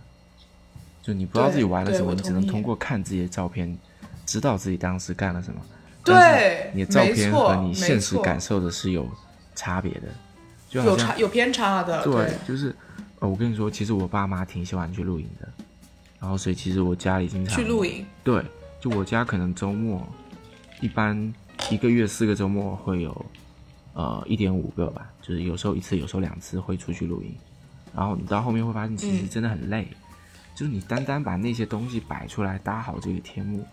[1.01, 3.77] 就你不知道自己玩了什么，你只能通过看自己的照片，
[4.25, 5.59] 知道自己当时干了什么。
[6.03, 9.07] 对你的照没片错和你现实感受的是有
[9.59, 10.07] 差别的，
[10.69, 12.73] 就有差有偏差的，对，就是
[13.19, 15.49] 呃，我跟你说，其实我爸妈挺喜欢去露营的，
[16.17, 18.41] 然后所以其实我家里经常去露营，对，
[18.79, 20.07] 就我家可能周末
[20.79, 21.33] 一般
[21.69, 23.25] 一个月四个周末会有
[23.95, 27.35] 呃一点五个吧，就是有时候一次，有时候两次会出去露营。
[27.93, 29.29] 然后你到后面会发现，其实嗯。
[29.29, 29.89] 真的很累，
[30.55, 33.65] 就是你单单把那些东西摆出来，搭好这个天幕，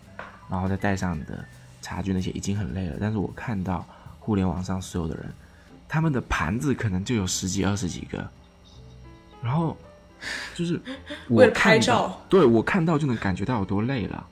[0.49, 1.45] 然后再带上你的
[1.81, 3.85] 茶具那些已经很累了，但是我看到
[4.19, 5.31] 互联网上所有的人，
[5.87, 8.29] 他们的盘子可能就有十几二十几个，
[9.41, 9.75] 然后
[10.53, 10.79] 就是
[11.29, 14.27] 我为了拍看到照，对我看到就能感觉到有多累了，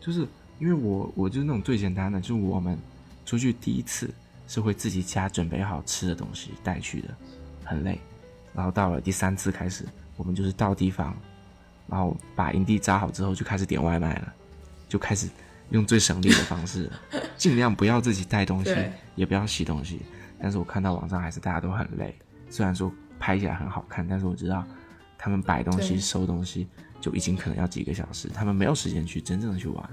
[0.00, 0.26] 就是
[0.58, 2.78] 因为我我就是那种最简单的，就是我们
[3.24, 4.12] 出去第一次
[4.48, 7.08] 是会自己家准备好吃的东西带去的，
[7.64, 8.00] 很累，
[8.52, 11.16] 然后到了第三次开始，我们就是到地方，
[11.86, 14.32] 然后把营地扎好之后就开始点外卖了，
[14.88, 15.28] 就开始
[15.70, 16.90] 用最省力的方式，
[17.36, 18.74] 尽量不要自己带东西，
[19.14, 20.00] 也不要洗东西。
[20.40, 24.64] 但是我看到网上还是大家都很累，虽然说拍起来很好看，但是我知道
[25.18, 26.66] 他们摆东西、收东西
[27.00, 29.90] 就已经可能要几个小时，他们没有时间去真正的去玩。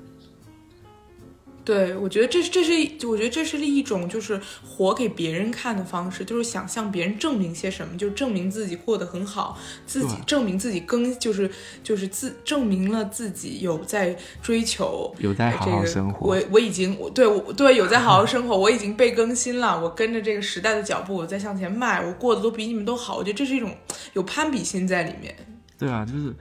[1.67, 11.51] 对，我觉得这是这是一，我觉得这是一种就是活给别人看的方式，就是想向别人证明些什么，就证明自己过得很好，自己证明自己更就是
[11.83, 23.17] 就是自证明了自己有在追求，有在好好生活这个、我我已经我对我对有在好好生活，我已经被更新了，我跟着这个时代的脚步，我在向前迈，我过得都比你们都好。
[23.17, 23.75] 我觉得这是一种
[24.13, 25.35] 有攀比心在里面。
[25.77, 26.33] 对啊，就是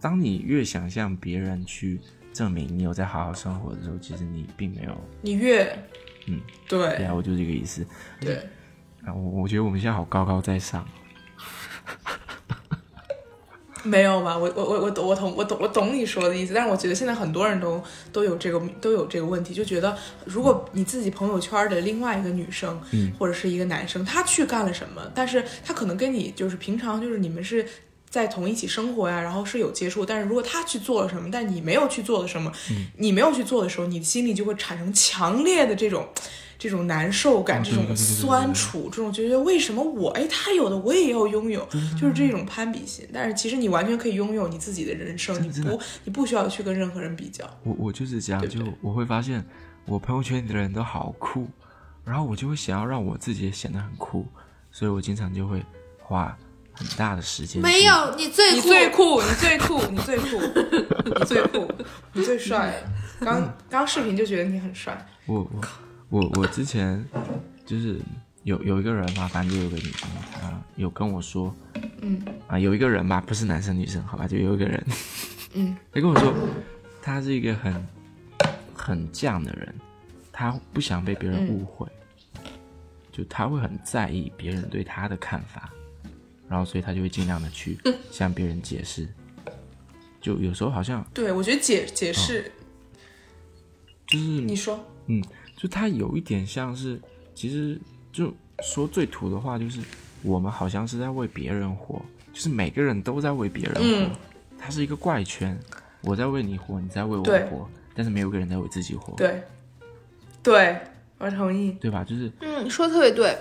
[0.00, 1.98] 当你越想向别人去
[2.32, 4.96] 证明你有在好好生活的时候，其实你并没有。
[5.22, 5.64] 你越
[6.26, 7.86] 嗯，对对啊，我就这个意思。
[8.20, 8.36] 对。
[9.04, 10.86] 啊，我我觉得我们现在好高高在上。
[13.82, 14.36] 没有吧？
[14.36, 27.66] 我我我我懂我懂我懂我懂你说的意思，但是我觉得现在很多人都都有这个都有这个问题，就觉得如果你自己朋友圈的另外一个女生，嗯或者是一个男生，他去干了什么，但是他可能跟你就是平常就是你们是。
[28.10, 32.88] 在同一起生活呀，然后是有接触，但是如果他去做了什么，但你没有去做的什么，嗯。
[32.96, 36.06] 你没有去做的时候，你的心里就会产生强烈的这种
[36.58, 40.68] 这种难受感，哦这种酸楚，这种觉得为什么我哎他有？
[40.68, 41.66] 的我也要拥有，
[41.98, 43.08] 就是这种攀比心。
[43.12, 47.48] 但是其实你完全可以拥有你自己的人生，你不你不需要去跟任何人比较。
[47.62, 49.44] 我我就是这样，就我会发现
[49.86, 51.46] 我朋友圈里的人都好酷，
[52.04, 54.26] 然后我就会想要让我自己也显得很酷，
[54.72, 55.64] 所以我经常就会
[55.98, 56.36] 花
[56.80, 57.60] 很大的时间。
[57.60, 60.40] 没，有，你最你酷，最酷，你最酷，你最酷，
[61.04, 61.70] 你最酷，
[62.14, 62.82] 你最帅。
[63.20, 65.60] 刚刚视频就觉得你很帅，我我
[66.08, 67.04] 我我之前
[67.66, 68.00] 就是
[68.44, 71.54] 有有一个人嘛，反正就有个女生她，有跟我说，
[72.00, 72.18] 嗯。
[72.46, 74.86] 啊，有一个人吧，不是男生女生，好吧，就有一个人，
[75.52, 76.32] 嗯， 他跟我说，
[77.02, 77.86] 他是一个很
[78.74, 79.74] 很犟的人，
[80.32, 81.86] 他不想被别人误会，
[83.12, 85.70] 就他会很在意别人对他的看法，
[86.50, 87.78] 然后所以他就会尽量的去
[88.10, 89.06] 向别人解释，
[90.20, 92.50] 就有时候好像对我觉得解解释，
[94.08, 95.22] 就是你说，嗯，
[95.56, 97.00] 就他有一点像是，
[97.36, 97.80] 其实
[98.12, 98.34] 就
[98.64, 99.80] 说最土的话，就是
[100.22, 104.10] 我们好像是在为别人活，就是每个人都在为别人活，嗯。
[104.58, 105.58] 它是一个怪圈，
[106.02, 109.42] 我在为你活，你在为我活，但是没有个人在为自己活，对，
[110.42, 110.78] 对
[111.16, 111.72] 我同意。
[111.80, 112.04] 对吧？
[112.04, 113.38] 就是嗯，你说的特别对。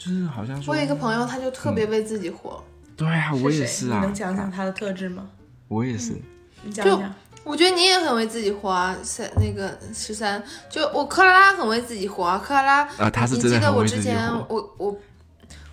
[0.00, 2.64] 就是好像说，我有一个朋友，他就特别为自己活。
[2.96, 5.28] 对啊，我也是啊，你能讲讲他的特质吗？
[5.68, 6.14] 我也是，
[6.62, 7.14] 你讲就讲。
[7.44, 14.96] 我觉得你也很为自己活啊，三那个十三，就我克拉拉很为自己活啊，克拉拉啊他是你真的记得我之很为自己前活我我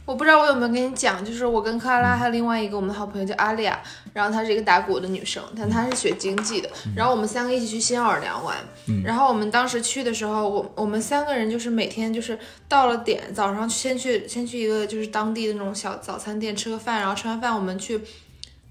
[0.08, 3.78] 我不知道我有没有跟你讲，就是我跟克拉拉还有另外一个我们的好朋友叫阿丽亚，
[4.14, 8.56] 然后她是一个打鼓的女生，但她是学经济的，然后我们三个一起去新奥尔良玩，
[9.04, 12.40] 然后我们当时去的时候，我我们三个人就是每天就是
[12.70, 18.00] 到了点，早上先去先去一个就是当地的那种小早餐店吃个饭，然后吃完饭我们去。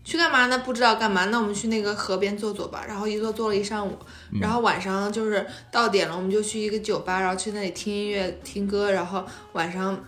[0.08, 0.56] 去干嘛呢？
[0.64, 2.84] 不知道干嘛，那我们去那个河边坐坐吧。
[2.86, 3.98] 然后一坐坐了一上午，
[4.40, 9.98] 然后晚上就是到点了，我们就去一个酒吧，然后去那里听音乐、听歌，然后晚上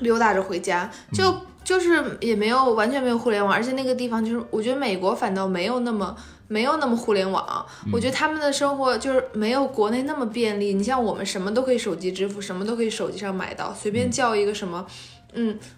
[0.00, 0.90] 溜达着回家。
[1.12, 1.34] 就
[1.64, 7.66] 就是也没有完全没有互联网，而且那个地方就是我觉得美国反倒没有那么没有那么互联网。
[7.92, 10.72] 我觉得他们的生活就是没有国内那么便利。
[10.72, 14.86] 你像我们什么都可以手机支付，什么都可以手机上买到，随便叫一个什么。
[14.88, 15.17] 嗯，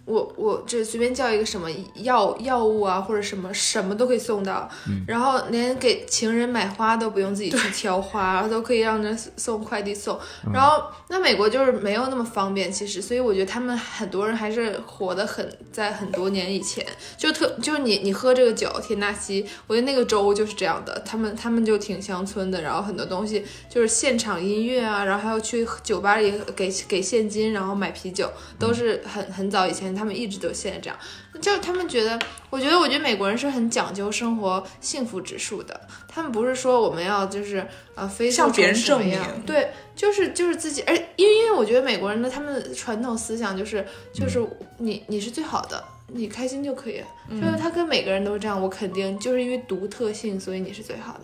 [0.04, 4.68] 我我这随便叫一个什么药药物啊，或者什么什么都可以送到，
[5.06, 10.18] 然后连给情人买花都不用自己去挑花，然后都可以让人送快递送。
[10.52, 16.86] 然后那美国就是没有那么方便，其实，所以我觉得他们很多人还是活得很在很多年以前，
[17.18, 30.98] 就特就是你你喝这个酒田纳西，我觉得那个州就是这样的，他们他们就挺乡村的，然后很多东西就是现场音乐啊，然后还有去酒吧里给给现金，然后买啤酒，都是很很早以前，他们一直都现在这样，
[31.40, 32.18] 就他们觉得，
[32.50, 37.64] 我觉得我觉得美国人是很讲究生活幸福指数的，他们不是说我们要就是
[37.94, 44.44] 呃非向别人证明样对，就是就是自己，而因为因为我觉得美国人的他们的传统思想就是就是
[44.78, 51.20] 你你是最好的，你开心就可以了，就是他跟每个人都是这样，我肯定就是因为独特性，所以你是最好的，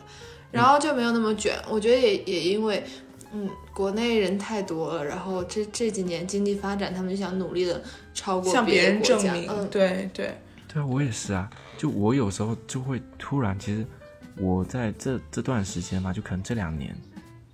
[0.53, 2.85] 然后就没有那么卷，我觉得也也因为。
[3.37, 7.82] 嗯，国内人太多了，然后这这几年经济发展，他们就想努力的
[8.14, 9.03] 超过向别人。
[9.03, 10.34] 证明，嗯，对对，
[10.66, 11.51] 对啊，我也是啊。
[11.76, 13.84] 就我有时候就会突然，其实
[14.39, 16.97] 我在这这段时间嘛，就可能这两年，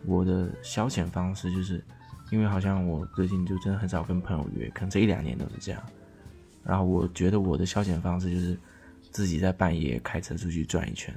[0.07, 1.83] 我的消遣方式就是，
[2.30, 5.83] 因为好像我最近就真的很少跟朋友约，可能这一两年都是这样。
[6.62, 8.57] 然后我觉得我的消遣方式就是
[9.11, 11.12] 自己在半夜开车出去转一圈，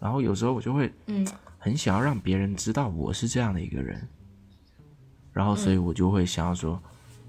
[0.00, 1.26] 然后有时候我就会，嗯，
[1.66, 4.00] 很想要让别人知道我是这样的一个人，
[5.32, 6.80] 然后所以我就会想要说，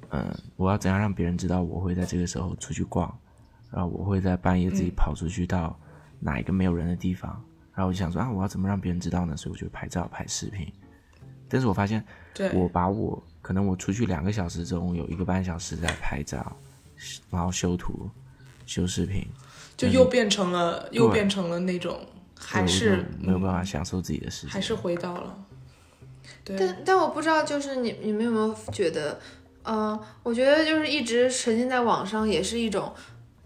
[0.09, 3.11] 嗯，我要怎样让别人知道我会在这个时候出去逛，
[3.71, 5.75] 然后我会在半夜自己跑出去到
[6.19, 7.31] 哪一个没有人的地方，
[7.73, 9.35] 然后我就想说啊，我要怎么让别人知道呢？
[9.35, 10.71] 所以我就拍照拍视频，
[11.49, 12.05] 但是我发现，
[12.53, 16.55] 我把我可能我出去两个小时中有一个半小时在拍照，
[17.31, 18.07] 然后修图、
[18.67, 19.27] 修视频，
[19.75, 21.99] 就又变成了又变成了那种，
[22.39, 25.37] 还是没有办法享受自己的时间，还是回到了，
[26.43, 29.19] 对，但但我不知道，就是你你们有没有觉得，
[29.63, 32.93] 呃，我觉得就是一直沉浸在网上也是一种，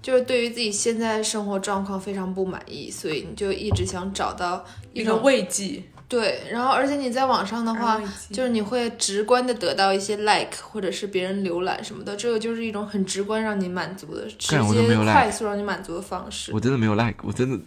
[0.02, 4.64] 就是对于自己现在生活状况非常不满意，所以你就一直想找到
[4.94, 7.98] 一个种慰藉对，然后而且你在网上的话
[8.32, 16.60] 就是你会直观的得到一些 like 或者是别人浏览什么的，这个就是一种很直观让你满足的、直接干我都没有 like 快速让你满足的方式我。
[16.60, 17.58] 真的没有 like，我真的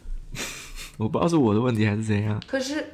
[0.97, 2.40] 我不知道是我的问题还是怎样。
[2.47, 2.84] 可是，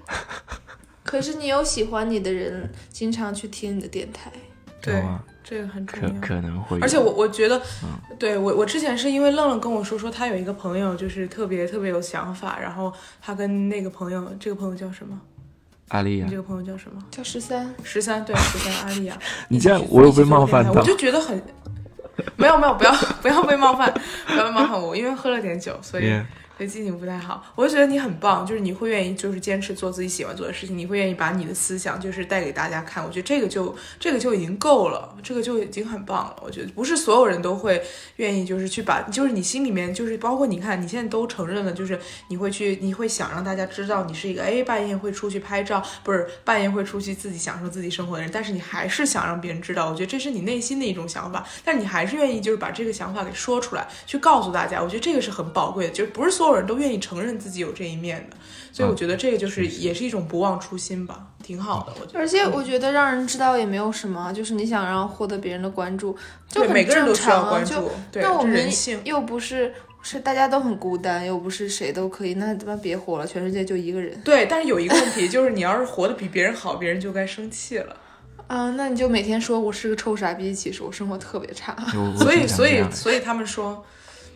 [1.04, 4.32] 可是你有喜欢你的人经常去听你的电台，
[4.80, 5.02] 对
[5.42, 6.20] 这个很重可要。
[6.20, 15.18] 可能会，而且我我觉得，嗯对我我之前是因为愣愣跟我说说他有一个朋友就是特别特别有想法，然后他跟那个朋友，这个朋友叫什么？
[15.88, 17.02] 阿丽亚你这，个朋友叫什么？
[17.10, 17.74] 叫十三。
[17.82, 19.18] 十三对十三阿丽亚。
[19.48, 21.42] 你这样我又被冒犯了我就觉得很，
[22.36, 23.92] 没有没有，不要不要被冒犯，
[24.26, 26.24] 不要被冒犯我，因为喝了点酒，所以 Yeah
[26.60, 27.42] 所以心情不太好。
[27.54, 33.02] 我就觉得你很棒，就是你会愿意就是坚持做自己喜欢做的事情，你会愿意把你的思想就是带给大家看。
[33.02, 36.36] 我觉得这个就这个就已经够了，这个就已经很棒了。
[36.42, 37.82] 我觉得不是所有人都会
[38.16, 41.98] 愿意就是去把，就是你心里面就是包括你看你现在都承认了，就是
[42.28, 49.88] 你会去你会想让大家知道你是一个哎半夜会出去拍照，不是半夜会出去自己享受自己生活的人，但是你还是想让别人知道。
[49.88, 54.82] 我觉得这是你内心的一种想法，但你还是愿意就是把这个想法给说出来，去告诉大家。
[54.82, 58.36] 我觉得这个是很宝贵的，就是不是所有人都愿意承认自己有这一面的，
[58.72, 61.92] 所以我觉得这个就是也是一种不忘初心吧，挺好的。
[62.00, 62.18] 我觉得。
[62.18, 66.16] 而且我觉得让人知道也没有什么，就是你想让获得别人的关注，
[66.48, 67.64] 就很每个人都需要正常啊。
[67.64, 68.60] 就关注，对，那我们。
[69.04, 69.72] 又不是
[70.02, 77.96] 是大家都很孤单，又不是谁都可以，那他妈别活了，全世界就一个人对，但是有一个问题，就是你要是活得比别人好，别人就该生气了。
[78.46, 78.68] 啊！
[78.70, 81.76] 那你就每天说我是个臭傻逼，其实我生活特别差。
[82.18, 83.84] 所以，所以，所以他们说，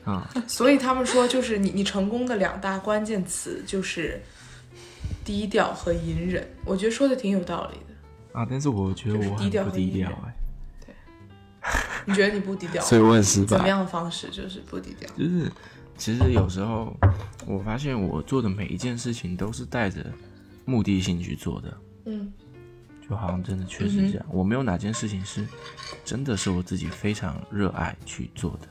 [0.05, 4.21] 啊，所以他们说，就是你你成功的两大关键词就是
[5.25, 6.47] 低调和隐忍。
[6.65, 8.39] 我觉得说的挺有道理的。
[8.39, 11.73] 啊，但是我觉得我很低调不低调哎，
[12.05, 12.83] 你觉得你不低调？
[12.85, 13.47] 所以我很失败。
[13.47, 15.09] 怎么样的方式就是不低调？
[15.17, 15.51] 就是
[15.97, 16.95] 其实有时候
[17.47, 20.05] 我发现我做的每一件事情都是带着
[20.65, 21.77] 目的性去做的，
[22.07, 22.31] 嗯，
[23.09, 24.27] 就好像真的确实这样。
[24.29, 25.47] 我没有哪件事情是
[26.05, 28.69] 真的是我自己非常热爱去做的。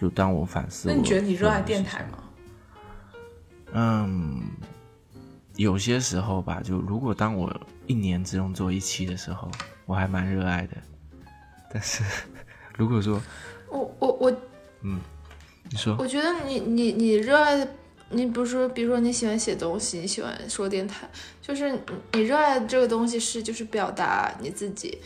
[0.00, 2.02] 就当我反思，那你觉得你热爱电台？
[2.12, 2.18] 吗？
[3.72, 4.42] 嗯，
[5.56, 7.54] 有些时候吧，就如果当我
[7.86, 9.50] 一年只用做一期的时候，
[9.84, 10.76] 我还蛮热爱的。
[11.72, 12.02] 但是
[12.76, 13.20] 如果说
[13.68, 14.36] 我我我
[14.82, 15.00] 嗯
[15.70, 17.68] 你说我觉得你你你热爱的，
[18.10, 21.08] 你不是说比如说你喜欢写东西，你喜欢说电台，
[21.42, 21.80] 就是你
[22.12, 24.98] 你热爱这个东西是就是表达你自己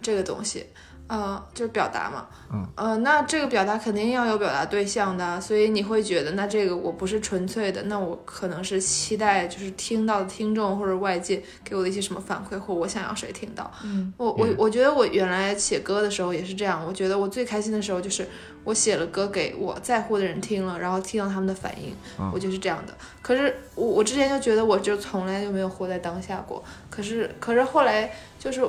[0.00, 0.66] 这个东西，
[1.08, 14.54] 呃，就是表达嘛，嗯，呃，那这个表达肯定要有表达对象的啊，所以你会觉得那这个我不是纯粹的，那我可能是期待就是听到的听众或者外界给我的一些什么反馈，或我想要谁听到，嗯，我我嗯。
[14.58, 18.26] 我觉得我原来写歌的时候也是这样，我觉得我最开心的时候就是
[18.64, 22.28] 我写了歌给我在乎的人听了，然后听到他们的反应，嗯。
[22.34, 22.92] 我就是这样的。
[23.22, 28.68] 可是我我之前就觉得我就从来就没有活在当下过，可是可是后来就是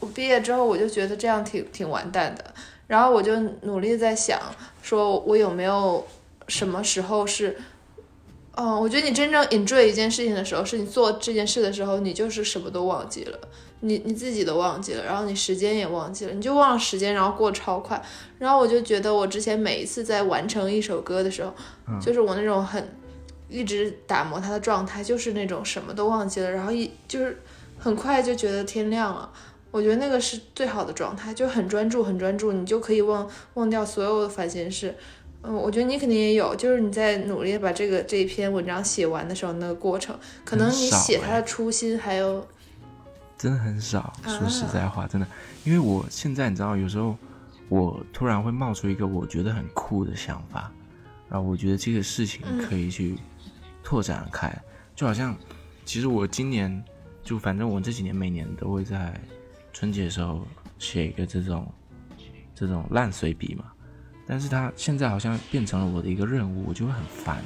[0.00, 2.44] 我毕业之后，我就觉得这样挺挺完蛋的，
[2.88, 4.40] 然后我就努力在想，
[4.82, 6.04] 说我有没有
[6.48, 7.56] 什么时候是。
[8.56, 13.38] 嗯，我觉得你真正 enjoy 一件事情的时候，是你做这件事的时候，你就是什么都忘记了，
[13.78, 18.02] 你你自己都忘记了，然后你时间也忘记了，你就忘了时间，然后过超快。
[18.38, 21.54] 然后我就觉得我之前每一次在完成一首歌的时候，
[22.00, 22.92] 就是我那种很
[23.48, 27.40] 一直打磨它的状态，就是那种什么都忘记了，然后一就是
[27.78, 29.30] 很快就觉得天亮了。
[29.70, 34.94] 我觉得那个是最好的状态，就很专注，很专注，你就可以忘忘掉所有的烦心事。
[35.42, 42.46] 嗯，我觉得你肯定也有，就是你在努力地把这个这一篇文章写完的时候，那个过程，可能你写它哎的初心还有
[43.38, 44.00] 真的很少。
[44.00, 45.26] 啊说实在话，真的，
[45.64, 47.16] 因为我现在你知道，有时候
[47.70, 50.70] 我突然会冒出一个我觉得很酷的想法，
[51.28, 53.16] 然后我觉得这个事情嗯可以去
[53.82, 54.54] 拓展开，
[54.94, 55.34] 就好像
[55.86, 56.84] 其实我今年
[57.24, 59.18] 就反正我这几年每年都会在
[59.80, 60.46] 春节的时候
[60.78, 61.66] 写一个这种
[62.54, 63.72] 这种烂随笔嘛，
[64.26, 67.42] 但是它现在好像变成了我的一个任务，我就会很烦。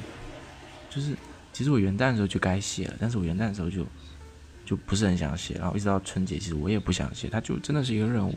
[0.90, 1.14] 就是
[1.52, 3.86] 其实我元旦的时候就该写了，但是我元旦的时候就
[4.66, 8.34] 就不是很想写，然后一直到春节，其实我也不想写，它就真的是一个任务。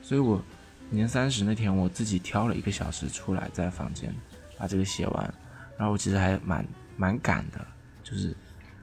[0.00, 0.42] 所以我
[0.88, 4.10] 年三十那天，我自己挑了一个小时出来，在房间
[4.56, 5.34] 把这个写完，
[5.76, 6.66] 然后我其实还蛮
[6.96, 7.62] 蛮赶的，
[8.02, 8.34] 就是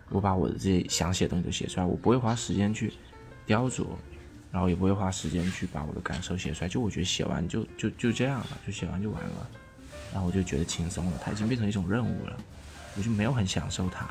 [0.09, 2.93] 我把我的这些想写的东西都写出来，我不会花时间去
[3.47, 3.87] 雕琢，
[4.53, 9.49] 然后也不会花时间去把我的感受写出来，就我觉得写完就就就这样了，就写完就完了，
[10.13, 12.37] 然后我就觉得轻松了，它已经变成一种任务了，
[12.95, 14.07] 我就没有很享受它，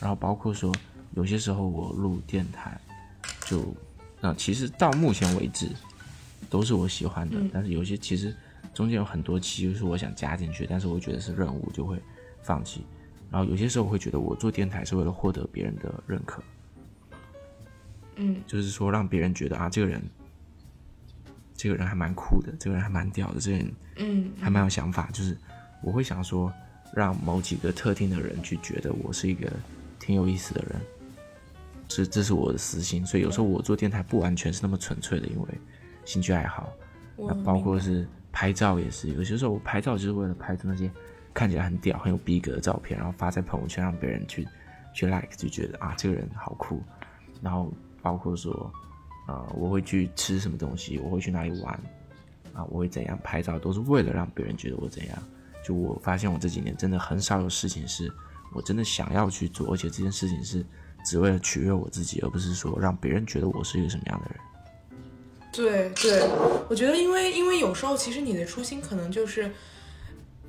[0.00, 0.74] 然后包括说
[1.14, 2.76] 有些时候我录电台，
[3.46, 3.72] 就
[4.20, 5.68] 那其实到目前为止
[6.50, 8.34] 都是我喜欢的，但是有些其实
[8.74, 11.96] 中间有很多期就是我想加进去，但是我觉得是任务就会
[12.42, 12.84] 放弃。
[13.30, 16.42] 然后有些时候我会觉得我做电台是为了获得别人的认可，
[18.20, 20.02] 嗯，就是说让别人觉得啊这个人，
[21.54, 25.36] 这个人还蛮酷的，这个人还蛮屌的，这个人嗯还蛮有想法，就是
[25.82, 26.52] 我会想说
[26.94, 29.50] 让某几个特定的人去觉得我是一个
[29.98, 30.80] 挺有意思的人，
[31.88, 35.48] 这这是我的私心，所以有时候我做电台不完全是那么纯粹的，因为
[36.04, 36.70] 兴趣爱好，
[37.16, 40.90] 那包括是拍照也是，有些时候我拍照就是为了拍出那些
[41.32, 44.46] 看起来很屌、很有逼格的照片，然后发在朋友圈，让别人去
[44.92, 46.82] 去 like，就觉得啊这个人好酷。
[47.42, 47.72] 然后
[48.02, 48.72] 包括说，
[49.28, 51.72] 呃，我会去吃什么东西，我会去哪里玩，
[52.52, 55.18] 啊，我会怎样拍照，都是为了让别人觉得我怎样。
[55.64, 58.10] 就我发现我这几年真的很少有事情是
[58.54, 60.64] 我真的想要去做，而且这件事情是
[61.04, 64.40] 只为了取悦我自己，而不是说让别人觉得我是一个什么样的人。
[65.52, 66.28] 对对，
[66.68, 69.50] 我觉得因为因为有时候其实你的初心可能就是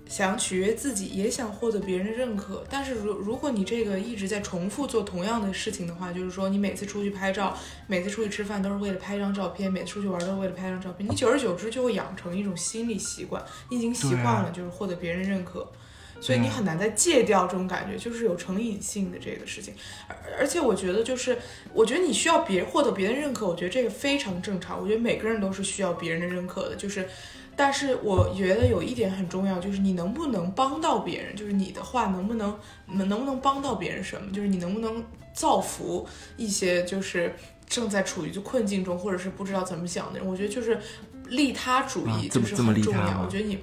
[0.07, 2.63] 想取悦自己，也想获得别人的认可。
[2.69, 15.71] 但是如如果你这个一直在重复做同样的事情的话，就是说你每次出去拍照，每次出去吃饭都是为了拍一张照片，每次出去玩都是为了拍一张照片，你久而久之就会养成一种心理习惯，你已经习惯了就是获得别人认可。
[16.19, 19.73] 所以你很难再戒掉这种感觉，就是有成瘾性的这个事情，
[20.07, 21.35] 而而且我觉得就是，
[21.73, 24.79] 我觉得你需要别获得别人认可，我觉得这个非常正常。
[24.79, 27.09] 我觉得每个人都是需要别人的认可的，就是，
[27.55, 37.35] 但是我觉得有一点很重要，就是你能不能帮到别人，就是你的话能不能能能不能帮到别人什么，就是你能不能造福一些就是
[37.67, 40.79] 正在处于就困境中或者是不知道怎么想的人，我觉得就是
[41.27, 43.21] 利他主啊义就是很重要。
[43.21, 43.59] 我觉得你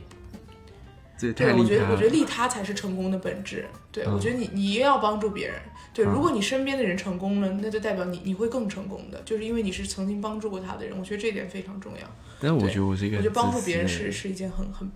[1.18, 3.66] 对，我觉得我觉得利他才是成功的本质。
[3.90, 5.56] 对，嗯我觉得你你一定要帮助别人。
[5.92, 10.96] 对，嗯如果你身边的人成功了，那就代表你你会更成功的，就是因为你是曾经帮助过他的人。
[10.98, 12.16] 我觉得这一点非常重要。
[12.40, 14.88] 但是我对觉得我是一个我觉得帮助别人是是一件很很，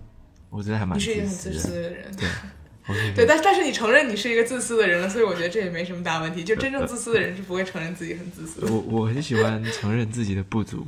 [0.49, 2.05] 我觉得还蛮你是一个很自自私的人。
[2.15, 6.43] 对， 对，但但是你承认你是一个自私的人了，所以我觉得这也没什么大问题。
[6.43, 8.71] 就真正自私的人是不会承认自己很自私的。
[8.71, 10.85] 我我很喜欢承认自己的不足，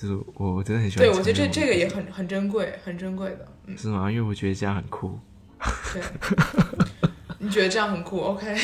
[0.00, 1.10] 就是我我真的很喜欢对。
[1.14, 3.46] 我觉得这这个也很很珍贵，很珍贵的。
[3.66, 4.10] 嗯，是吗？
[4.10, 5.18] 因为我觉得这样很酷。
[5.92, 6.02] 对。
[7.42, 8.54] 你觉得这样很酷，OK？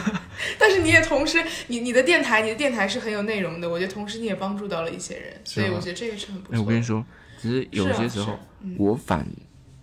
[0.58, 6.62] 但是你也同时，你你的电台，你的电台是很有内容的，我觉得同时你也帮助到了一些人，所以我觉得这个是很不哎，错的。
[6.62, 7.04] 我跟你说，
[7.38, 8.38] 其实有些时候
[8.78, 9.26] 我反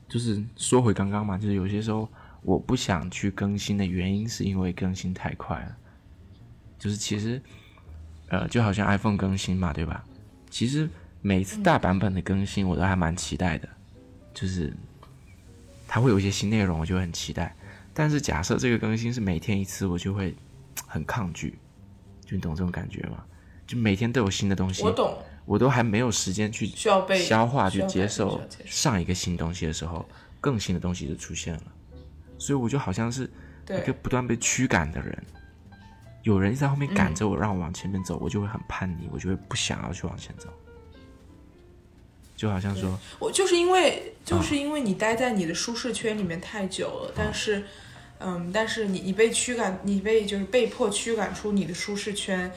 [0.09, 2.09] 就是说回刚刚嘛，就是有些时候
[2.41, 5.77] 我不想去更新的原因，是因为更新太快了。
[6.79, 7.39] 就是其实，
[8.29, 10.03] 呃，就好像 iPhone 更新嘛，对吧？
[10.51, 10.87] 其实
[11.21, 13.67] 每次大版本的更新我都还蛮期待的，
[14.33, 14.71] 就是
[15.87, 17.55] 它会有一些新内容，我就会很期待。
[17.93, 20.35] 但是假设这个更新是每天一次，我就会
[20.85, 21.57] 很抗拒。
[22.25, 23.23] 就你懂这种感觉吗？
[23.65, 30.05] 就每天都有新的东西，我懂，我都还没有时间去需要被消化、去接受上一个新东西的时候，
[30.39, 31.63] 更新的东西就出现了，
[32.37, 33.29] 所以我就好像是
[33.69, 35.23] 一个不断被驱赶的人。
[36.23, 40.47] 有人在后面嗯赶着我，让我往前面走，我就会很叛逆，我就会不想要去往前走。
[42.35, 47.63] 就好像说，我就是因为啊就是因为你待在你的舒适圈里面太久了，但是，
[48.19, 52.51] 嗯，但是你你被驱赶，你被就是被迫驱赶出你的舒适圈。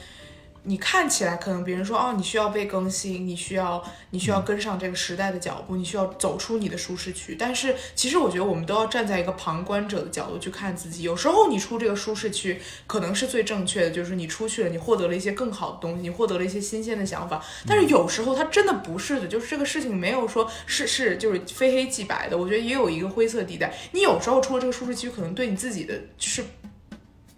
[0.67, 7.35] 你看起来可能别人说哦，你需要被更新，你需要你需要跟上这个时代的脚步，你需要走出你的舒适区。
[7.37, 11.03] 但是其实我觉得我们都要站在一个旁观者的角度去看自己。
[11.03, 17.43] 有时候你出这个舒适区可能是最正确的，就是你出去了，你获得了一些更好的东西，你获得了一些新鲜的想法。
[17.67, 22.37] 但是有时候它真的不是的，就是这个事情没有说是是就是非黑即白的。
[22.37, 23.73] 我觉得也有一个灰色地带。
[23.91, 26.43] 你有时候出了这个舒适区，可能对你自己的是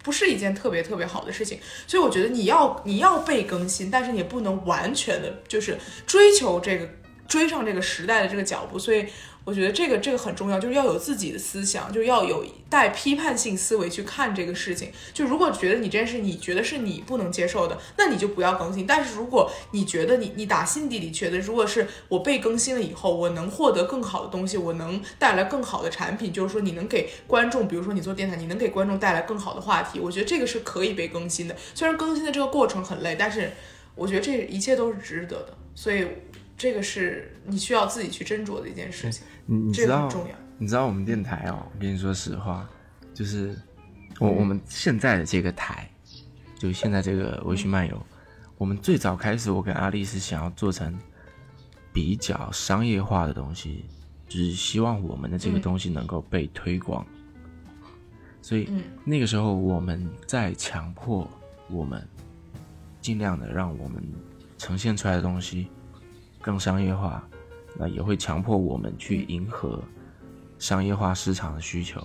[0.02, 1.58] 不是一件特别特别好的事情。
[1.86, 5.76] 所以我觉得你要你要被更新，但是你不能完全的就是
[6.06, 6.88] 追求这个
[7.26, 8.78] 追上这个时代的这个脚步。
[8.78, 9.06] 所以
[9.44, 14.92] 我觉得这个这个很重要，就是要有自己的思想，就要有带批判性思维去看这个事情。
[15.14, 18.86] 就如果觉得你这件事你觉得是你不能接受的，那你就不要更新。
[18.86, 31.56] 但是如果你觉得你你打心底里觉得，如果是我被更新了以后，我能获得更好的东西，我能带来更好的产品，就是说你能给观众，比如说你做电台，你能给观众带来更好的话题，我觉得这个是可以被更新的。
[31.74, 33.52] 虽然更新的这个过程很累，但是
[33.94, 35.56] 我觉得这一切都是值得的。
[35.74, 36.04] 所以
[36.58, 39.24] 这个是你需要自己去斟酌的一件事情。
[39.46, 40.34] 你你知道这个很重要。
[40.58, 42.68] 你知道我们电台哦，我跟你说实话，
[43.14, 43.56] 就是
[44.18, 45.88] 我我们现在的这个台，
[46.58, 48.06] 就现在这个微醺漫游，
[48.56, 50.98] 我们最早开始，我跟阿丽是想要做成
[51.92, 53.84] 比较商业化的东西，
[54.28, 57.06] 就是希望我们的这个东西能够被推广。
[58.42, 58.68] 所以
[59.04, 61.30] 那个时候我们在强迫
[61.70, 62.04] 我们
[63.00, 64.02] 尽量的让我们
[64.56, 65.68] 呈现出来的东西
[66.40, 67.22] 更商业化，
[67.76, 69.82] 那也会强迫我们去迎合
[70.58, 72.00] 商业化市场的需求，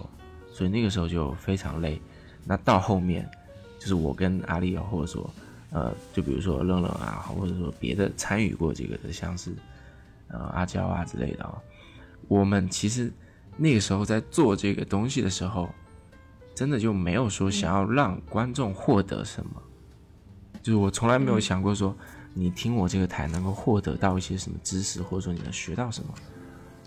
[0.52, 2.02] 所以那个时候就非常累。
[2.46, 3.30] 那到后面，
[3.80, 5.30] 就是我跟阿丽啊，或者说
[5.72, 9.52] 呃，就比如说愣愣啊，或者说别的参与过这个的，像是
[10.28, 11.58] 呃阿娇啊之类的啊，
[12.28, 13.12] 我们其实
[13.56, 15.70] 那个时候在做这个东西的时候，
[16.54, 19.62] 真的就没有说想要让观众获得什么，
[20.62, 21.96] 就是我从来没有想过说。
[22.34, 26.14] 你听我这个台能够获得到一些什么知识，或者说你能学到什么，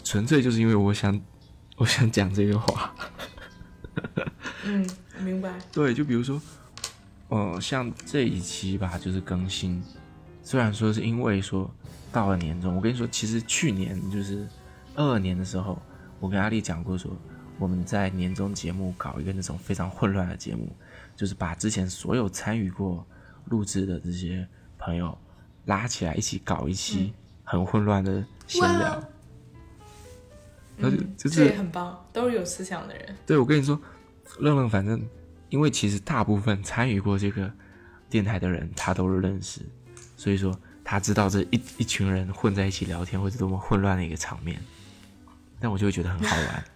[0.03, 1.21] 纯粹就是因为我想，
[1.79, 2.95] 我想讲这个话。
[4.65, 4.89] 嗯，
[5.21, 5.59] 明白。
[5.73, 6.41] 对，就比如说，
[7.29, 9.83] 呃，像这一期吧，就是更新，
[10.43, 11.71] 虽然说是因为说
[12.11, 14.47] 到了年终，我跟你说，其实去年就是
[14.95, 15.81] 二二年的时候，
[16.19, 17.11] 我跟阿丽讲过说，
[17.59, 20.75] 我们在年终节目搞一个那种非常混乱的节目，
[21.15, 23.07] 就是把之前所有参与过
[23.47, 25.17] 录制的这些朋友。
[25.67, 27.12] 拉起来一起搞一期
[27.45, 29.03] 很混乱的闲聊，
[30.79, 33.17] 然后就就这也很棒，都是有思想的人。
[33.27, 33.79] 对我跟你说，
[34.39, 35.01] 愣愣反正
[35.49, 37.51] 因为其实大部分参与过这个
[38.11, 39.61] 电台的人他都是认识，
[40.17, 44.61] 所以说他知道这一一群人混在一起聊天会是多么混乱的一个场面，
[45.61, 46.64] 但我就会觉得很好玩。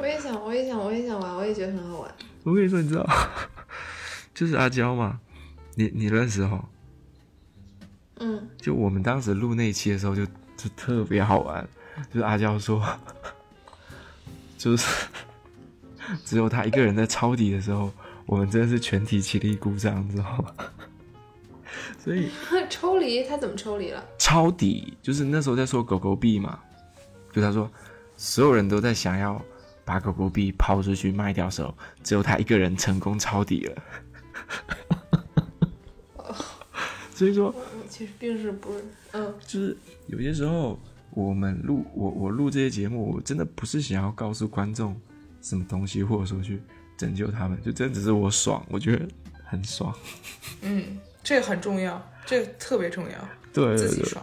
[0.00, 2.14] 我也想，我也想，我也想玩，我也觉得很好玩。
[2.42, 3.06] 我跟你说，你知道，
[4.34, 5.20] 就是阿娇嘛，
[5.78, 6.68] 你你认识哈？
[8.18, 10.24] 嗯，就我们当时录那一期的时候就，
[10.56, 11.68] 就特别好玩。
[12.10, 12.82] 就是阿娇说，
[14.56, 15.06] 就是
[16.24, 17.92] 只有他一个人在抄底的时候，
[18.24, 20.52] 我们真的是全体起立鼓掌，你知道吗？
[22.02, 22.30] 所以
[22.70, 24.02] 抽离他怎么抽离了？
[24.18, 26.58] 抄底就是那时候在说狗狗币嘛，
[27.32, 27.70] 就他说
[28.16, 29.42] 所有人都在想要
[29.84, 33.82] 把狗狗币抛出去卖掉的时候，只有他一个人成功抄底了。
[37.16, 37.54] 所以说，
[37.88, 39.74] 其实并是不是，嗯，就是
[40.06, 40.78] 有些时候
[41.12, 44.94] 我们录我我录这些节目，我真的不是想要告诉观众
[45.40, 46.60] 什么东西，或者说去
[46.94, 49.08] 拯救他们，就真的只是我爽，我觉得
[49.44, 49.96] 很爽。
[50.60, 54.22] 嗯，这个很重要，这个特别重要，对对对自己爽。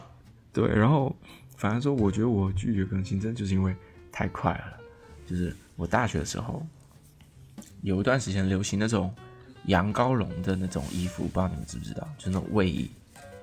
[0.54, 1.16] 对，然后
[1.58, 3.76] 反正说，我觉得我拒绝更新，真的就是因为
[4.12, 4.78] 太快了。
[5.26, 6.64] 就是我大学的时候，
[7.82, 9.12] 有一段时间流行那种
[9.66, 12.90] 羊羔绒的那种衣服，不知道你们知不知道，就是那种卫衣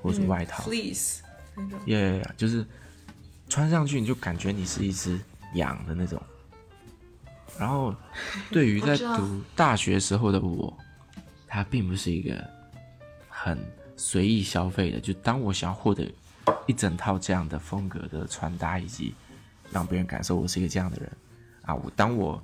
[0.02, 0.62] 或者是外套。
[0.64, 1.22] Please
[1.54, 2.64] 那种，耶就是
[3.48, 5.20] 穿上去你就感觉你是一只
[5.54, 6.22] 羊的那种。
[7.58, 7.94] 然后，
[8.50, 10.74] 对于在读大学时候的我，
[11.46, 12.42] 它并不是一个
[13.28, 13.58] 很
[13.96, 15.00] 随意消费的。
[15.00, 16.10] 就当我想要获得
[16.66, 19.14] 一整套这样的风格的穿搭，以及
[19.70, 21.12] 让别人感受我是一个这样的人
[21.62, 22.42] 啊，我当我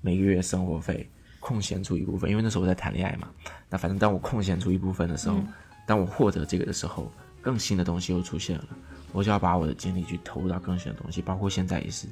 [0.00, 1.08] 每个月生活费
[1.46, 3.28] 空闲出一部分，因为那时候我在谈恋爱嘛，
[3.70, 5.38] 那反正当我空闲出一部分的时候，
[5.86, 7.08] 当我获得这个的时候，
[7.40, 8.64] 更新的东西又出现了，
[9.12, 12.08] 我就要把我的精力去投入到更新的东西，包括现在也是。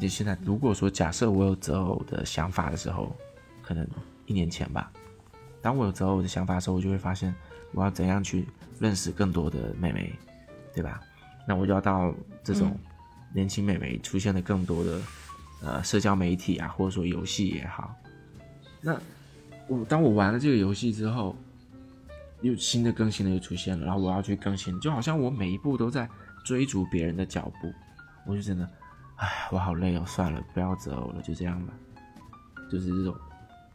[0.00, 3.14] 就现在，如果说假设我有择偶的想法的时候，
[3.62, 3.86] 可能
[4.26, 4.90] 一年前吧，
[5.60, 7.32] 当我有择偶的想法的时候，我就会发现
[7.72, 8.48] 我要怎样去
[8.80, 10.12] 认识更多的妹妹，
[10.74, 11.00] 对吧？
[11.46, 12.12] 那我就要到
[12.42, 12.76] 这种
[13.32, 15.00] 年轻妹妹出现的更多的
[15.62, 17.94] 呃社交媒体啊，或者说游戏也好。
[18.82, 19.00] 那
[19.68, 21.36] 我当我玩了这个游戏之后，
[22.40, 26.08] 又新的更新的又出现了，然后我要去更新，就好像我每一步都在
[26.44, 27.72] 追逐别人的脚步，
[28.26, 28.68] 我就真的，
[29.16, 31.72] 哎，我好累哦，算了，不要择偶了，就这样吧。
[32.70, 33.14] 就是这种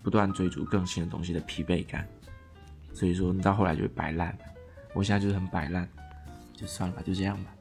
[0.03, 2.05] 不断追逐更新的东西的疲惫感，
[2.93, 4.37] 所以说你到后来就会摆烂。
[4.93, 5.87] 我现在就是很摆烂，
[6.53, 7.53] 就算了吧，就这样吧。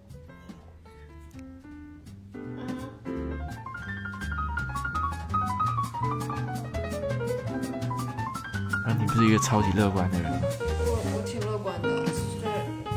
[9.07, 10.41] 你不是一个超级乐观的人吗？
[10.43, 12.45] 我我挺乐观的，就是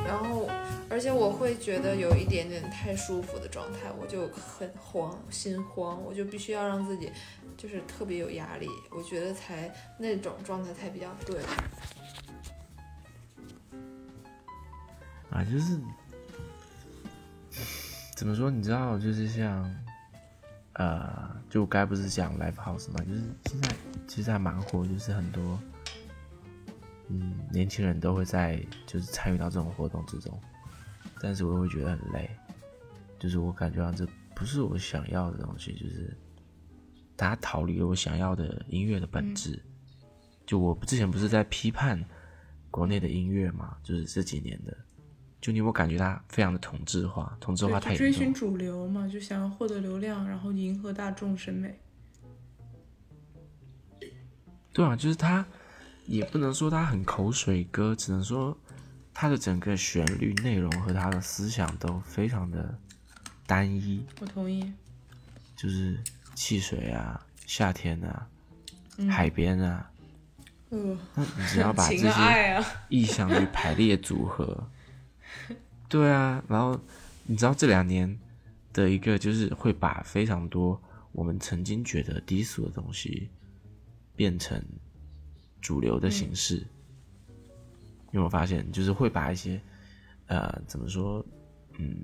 [0.04, 0.50] 然后
[0.90, 7.12] 而且我会觉得有一点点太舒服的状态，我就很慌，心慌，我就必须要让自己
[7.56, 11.40] 就是特别有压力，我觉得才那种状态才比较对。
[15.30, 15.78] 啊，就是
[18.16, 18.50] 怎么说？
[18.50, 19.72] 你知道，就是像
[20.74, 23.70] 呃，就该不是讲 live house 嘛，就是现在
[24.08, 25.60] 其实还蛮火，就是很多
[27.10, 30.40] 嗯年轻人都会在就是参与到这种活动之中，
[31.22, 32.30] 但是我会觉得很累，
[33.20, 36.16] 就是我感觉到这不是我想要的东西，就是
[37.18, 39.62] 它逃离了我想要的音乐的本质。
[40.46, 42.04] 就我之前不是在批判
[42.72, 44.76] 国内的音乐嘛，就是这几年的。
[45.42, 48.34] 就你有没有感觉它非常的同质化，同质化，太追寻。
[48.34, 51.80] 主流嘛，就想要获得流量，然后迎合大众审美。
[54.74, 55.46] 对啊，就是它
[56.10, 58.58] 也不能说它很口水歌，只能说
[59.14, 62.78] 它的整个旋律内容和他的思想都非常的
[63.46, 64.74] 单一，我同意。
[65.56, 66.02] 就是
[66.34, 68.28] 汽水啊、夏天啊、
[69.10, 69.92] 海边啊，
[70.72, 74.68] 嗯，那你只要把这些意象去排列组合。
[75.88, 76.80] 对啊，然后
[77.26, 78.18] 你知道这两年
[78.74, 80.82] 的一个就是会把非常多
[81.12, 83.30] 我们曾经觉得低俗的东西
[84.16, 84.60] 变成
[85.62, 86.66] 主流的形式。
[88.12, 89.62] 有没有发现，就是会把一些
[90.28, 91.26] 呃怎么说，
[91.78, 92.02] 嗯，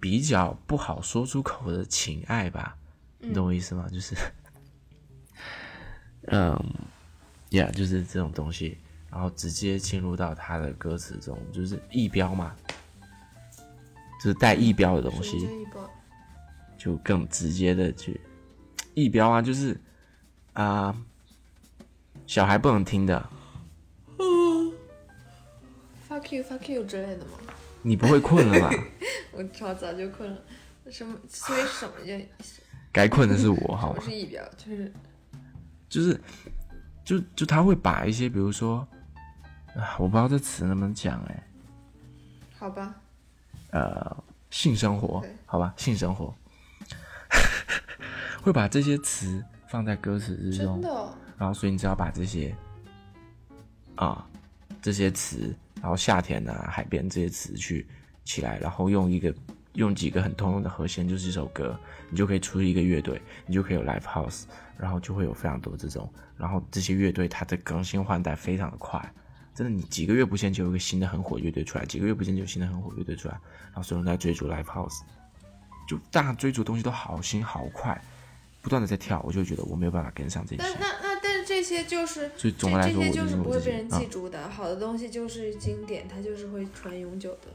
[0.00, 2.76] 比较不好说出口的情爱吧，
[3.18, 3.88] 你懂我意思吗？
[3.88, 4.14] 就是，
[6.26, 6.56] 嗯。
[7.50, 8.76] Yeah，就是这种东西，
[9.10, 12.54] 然后直接进入到他的歌词中，就是意标嘛，
[14.22, 15.48] 就是带意标的东西？
[16.76, 18.20] 就更直接的去
[18.92, 19.80] 意标啊，就是
[20.58, 20.92] 啊、
[22.26, 23.30] 小孩不能听的
[26.08, 27.38] ，fuck you fuck you 之类的吗？
[27.82, 28.70] 你不会困了吧？
[29.30, 30.36] 我超早就困了。
[30.90, 31.16] 什么？
[31.28, 32.18] 所以什么叫？
[32.90, 34.10] 该困的是我，好吗什么？
[34.10, 34.42] 是仪表？
[34.56, 34.92] 就是
[35.88, 36.20] 就是，
[37.04, 38.78] 就就他会把一些，比如说，
[39.76, 41.48] 啊，我不知道这词能不能讲，哎，
[42.58, 42.96] 好吧，
[43.70, 46.34] 呃，性生活，好吧，性生活，
[48.42, 52.54] 会把这些词放在歌词之中真，的哦、然后所以你只要把这些
[53.94, 54.26] 啊
[54.80, 57.86] 这些词，然后夏天啊、海边这些词去
[58.24, 59.32] 起来，然后用一个
[59.74, 61.78] 用几个很通用的和弦，就是一首歌，
[62.10, 64.44] 你就可以出一个乐队，你就可以有 live house，
[64.76, 69.00] 然后就会有非常多这种，然后这些乐队它的更新换代非常的快。
[69.54, 73.34] 真的，你几个月不见就有一个新的很火乐队出来，几个月不见就有新的很火乐队出来，
[73.66, 75.00] 然后所有人在追逐 live house，
[75.88, 78.00] 就大家追逐的东西都好新好快，
[78.68, 80.70] 不断的在跳，我就觉得我没有办法跟上这些但。
[80.78, 84.46] 那那但是这些就是所以总的来说，这这些我就是不会被人记住的。
[84.50, 87.48] 好的东西就是经典，它就是会传永久的。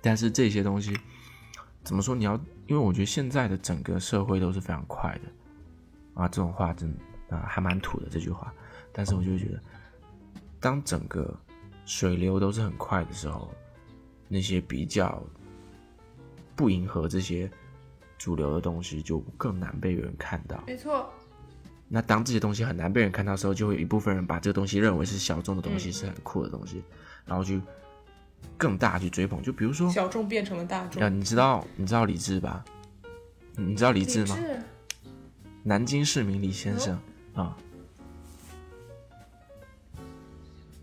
[0.00, 0.98] 但是这些东西
[1.84, 2.12] 怎么说？
[2.12, 2.34] 你要，
[2.66, 6.92] 因为我觉得现在的整个社会都是非常快的啊，这种话真
[7.28, 8.52] 的啊还蛮土的这句话。
[8.92, 9.62] 但是我就会觉得，
[10.58, 11.32] 当整个
[11.86, 13.48] 水流都是很快的时候，
[14.26, 15.22] 那些比较
[16.56, 17.48] 不迎合这些
[18.20, 20.62] 主流的东西，就更难被人看到。
[20.66, 21.10] 没错，
[21.88, 26.84] 那当这些东西很难被人看到的时候，就会有一部分人把这个东西认为是小众的东西，是很酷的东西，
[27.24, 27.58] 然后去
[28.58, 29.42] 更大去追捧。
[29.42, 31.08] 就比如说，小众变成了大众啊，。
[31.08, 32.62] 你知道你知道李志吧？
[33.56, 34.36] 你知道李理志吗？
[35.62, 36.94] 南京市民李先生
[37.34, 37.56] 啊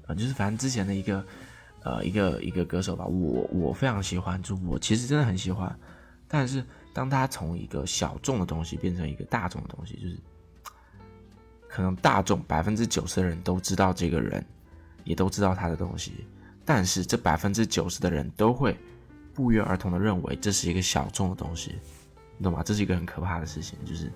[0.08, 1.26] 啊，就是反正之前的一个
[1.84, 5.78] 呃一个一个歌手吧，我我非常喜欢，就我其实真的很喜欢，
[6.28, 6.64] 但是
[6.98, 10.18] 当他从一个小众的东西变成一个大众的东西，就是
[11.68, 14.44] 可能大众百分之九十的人都知道这个人，
[15.04, 16.26] 也都知道他的东西，
[16.66, 18.76] 但是这百分之九十的人都会
[19.32, 21.76] 不约而同的认为这是一个小众的东西，
[22.36, 22.64] 你懂吗？
[22.64, 24.12] 这是一个很可怕的事情，就是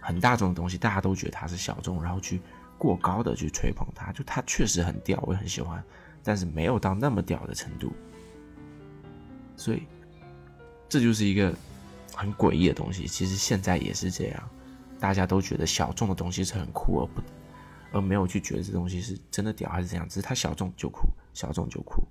[0.00, 2.40] 很大众的东西，大家都觉得它是小众，然后去
[2.76, 5.80] 过高的去吹捧它，就它确实很屌，我也很喜欢，
[6.24, 7.92] 但是没有到那么屌的程度，
[9.56, 9.84] 所以
[10.88, 11.54] 这就是一个
[12.16, 13.06] 很诡异的东西。
[13.06, 14.50] 其实现在也是这样，
[14.98, 17.22] 大家都觉得小众的东西是很酷，而不
[17.92, 22.02] 而没有去觉得这东西是真的屌还是怎样，只是它小众就酷，小众就酷，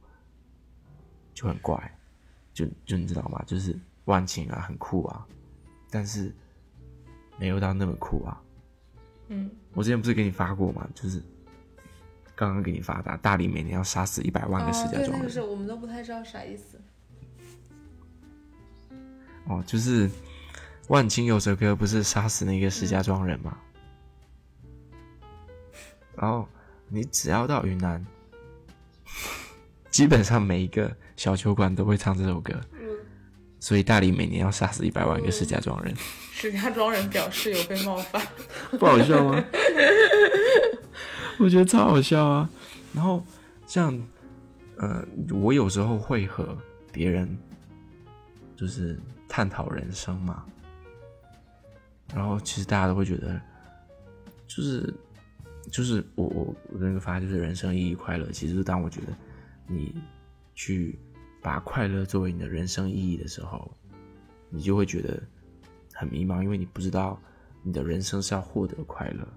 [1.33, 1.97] 就很怪，
[2.53, 3.43] 就就你知道吗？
[3.45, 5.25] 就是万青啊，很酷啊，
[5.89, 6.33] 但是
[7.37, 8.41] 没有到那么酷啊。
[9.29, 10.87] 嗯，我之前不是给你发过吗？
[10.93, 11.21] 就是
[12.35, 15.11] 刚刚给你发的，大理每年要杀死一百万个石家庄人。
[15.13, 16.79] 那个是我们都不太知道啥意思。
[19.47, 20.09] 哦，就是
[20.87, 23.57] 万青有首歌不是杀死那个石家庄人吗？
[26.15, 26.47] 然后
[26.87, 28.05] 你只要到云南，
[29.91, 32.53] 基本上每一个小酒馆都会唱这首歌。
[33.59, 35.91] 所以大理每年要杀死一百万个石家庄人，
[36.31, 38.21] 石家庄人表示有被冒犯。
[38.77, 39.43] 不好笑吗？
[41.39, 42.47] 我觉得超好笑啊！
[42.93, 43.25] 然后
[43.65, 43.99] 像
[44.77, 46.55] 呃，我有时候会和
[46.91, 47.35] 别人
[48.55, 50.45] 就是探讨人生嘛，
[52.13, 53.39] 然后其实大家都会觉得，
[54.47, 54.93] 就是
[55.71, 58.31] 就是我我我那个发就是人生意义快乐。
[58.31, 59.07] 其实当我觉得
[59.67, 59.95] 你
[60.53, 60.97] 去
[61.41, 63.69] 把快乐作为你的人生意义的时候，
[64.49, 65.21] 你就会觉得
[65.93, 67.19] 很迷茫，因为你不知道
[67.63, 69.27] 你的人生是要获得快乐。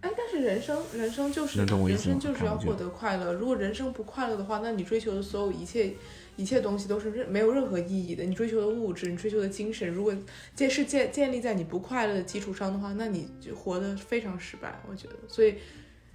[0.00, 3.32] 哎，但是人生，人生就是能懂我意人思吗生就是要获得快乐。
[3.32, 5.92] 如果人生不快乐的话，那你追求的所有一切
[6.38, 8.22] 一切东西都是任没有任何意义的。
[8.22, 10.14] 你追求的物质，你追求的精神，如果
[10.54, 14.80] 这是建建立在你不快乐的基础上的话，那你就活得非常失败。
[14.88, 15.56] 我觉得，所以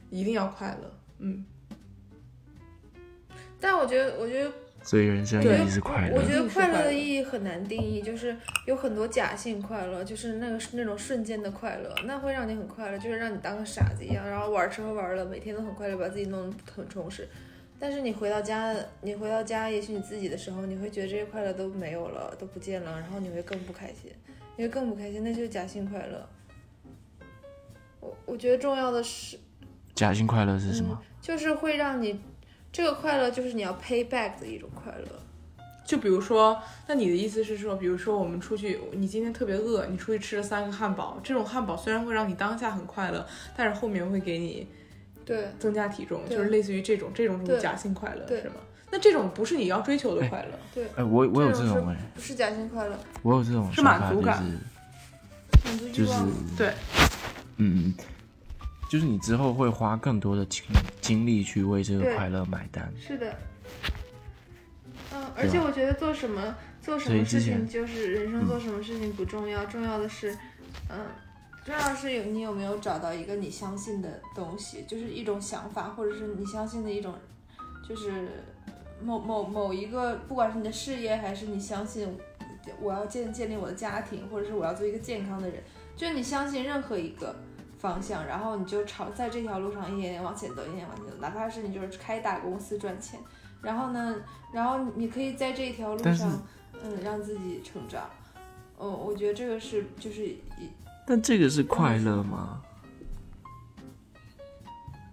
[0.09, 0.97] 一定要快乐。
[1.19, 1.43] 嗯，
[3.59, 4.49] 但我觉得，我觉得
[4.81, 6.23] 所以人生意义是快乐我。
[6.23, 8.33] 觉得快乐的意义很难定义，就是
[8.65, 17.27] 有很多假性快乐，就是那个那种瞬间的快乐，那会让你很快乐，就是让你当个傻子一样，然后玩吃喝玩乐，每天都很快乐，把自己弄得很充实。
[17.83, 24.09] 但是你回到家，你回到家，也许你自己的时候，你会觉得这些快乐都没有了，都不见了，然后你会更不开心，
[24.55, 26.25] 你会更不开心，那就是假性快乐。
[27.99, 29.37] 我我觉得重要的是，
[29.93, 30.97] 假性快乐是什么？
[31.21, 32.21] 就是会让你
[32.71, 35.19] 这个快乐，就是你要 pay back 的一种快乐。
[35.85, 36.57] 就比如说，
[36.87, 43.27] 那你的意思是说，比如说我们出去，你今天特别饿，你出去吃了三个汉堡，这种汉堡虽然会让你当下很快乐，
[43.57, 44.65] 但是后面会给你
[45.25, 47.59] 对，增加体重，就是类似于这种这种是对。
[47.59, 48.55] 假性快乐，是吗？
[48.91, 54.43] 那这种不是你要追求的快乐，对，哎、我我有这这种种哎、不是假性快乐，我有这种是满足感。
[55.65, 56.13] 满足欲就是。
[56.55, 56.71] 对，
[57.57, 57.93] 嗯，
[58.91, 60.63] 就是你之后会花更多的精
[61.01, 62.93] 精力去为这个快乐买单。
[62.99, 63.35] 是的，
[65.11, 70.37] 嗯，而且我觉得做什么做什么事情，就是人生做什么事情不重要，重要的是，
[70.89, 70.99] 嗯，
[71.65, 77.13] 重要的是有你有没有找到一个你相信的东西，就是一种想法，或者是你相信的一种，
[77.87, 78.43] 就是
[79.01, 82.17] 某某某一个，不管是你的事业，还是你相信
[82.81, 85.63] 我要建建立我的家庭，或者是我要做一个健康的人，
[85.95, 87.35] 就是你相信任何一个。
[87.83, 93.19] 方向，然后你就朝在这条路上一点点往前走，一点点往前走，哪怕是你就是开大公司赚钱，
[93.61, 94.15] 然后呢，
[94.53, 96.31] 然后你可以在这条路上，
[96.81, 98.09] 嗯，让自己成长。
[98.79, 100.69] 嗯，我觉得这个是就是一
[101.05, 102.61] 但这个是快乐吗？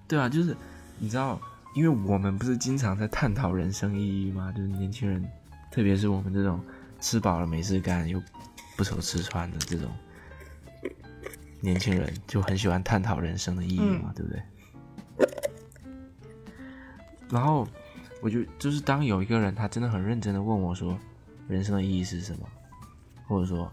[0.07, 0.57] 对啊，就是
[0.99, 1.41] 你知道，
[1.74, 4.53] 因为我们不是经常在探讨人生意义吗？
[4.53, 5.24] 就是年轻人，
[5.70, 6.61] 特别是我们这种
[7.01, 8.20] 吃饱了没事干又
[8.76, 9.88] 不愁吃穿的这种
[11.61, 14.43] 年轻人，就很喜欢探讨人生的意义嘛，对不对？
[17.28, 17.66] 然后
[18.20, 20.99] 我就就是当有一个人他真的很认真的问我说，
[21.47, 22.49] 人生的意义是什么，
[23.28, 23.72] 或者说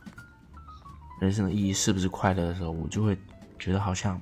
[1.20, 3.18] 人生的意义是不是快乐的时候，我就会
[3.58, 4.22] 觉得好像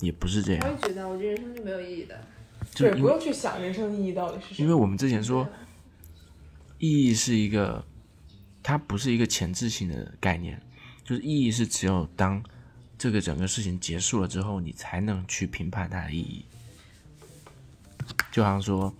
[0.00, 2.20] 也不是这样，我也觉得，我觉得人生是没有意义的。
[2.76, 4.66] 对，就因为不用去想人生意义到底是什么。
[4.66, 5.48] 因为我们之前说
[6.78, 7.84] 意义是一个，
[8.62, 10.60] 它不是一个前置性的概念，
[11.04, 12.42] 就是意义是只有当
[12.98, 16.44] 这个整个事情结束了之后，你才能去评判它的意义。
[18.32, 18.92] 就好像说，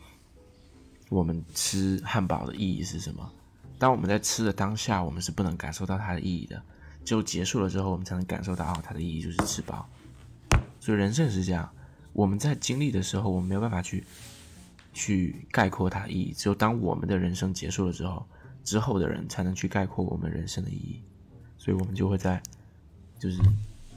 [1.08, 3.32] 我们吃汉堡的意义是什么？
[3.78, 6.62] 当我们在吃的当下，我们是不能感受到它的意义的，
[7.04, 9.88] 只有结束了之后，我们才能感受到哦，它的意义就是吃饱。
[10.78, 11.68] 所以人生也是这样，
[12.12, 14.04] 我们在经历的时候，我们没有办法去
[14.92, 18.26] 去概括它的意义，只有当我们的人生结束了之后，
[18.64, 21.02] 之后的人才能去概括我们人生的意义。
[21.58, 22.42] 所以我们就会在
[23.18, 23.38] 就是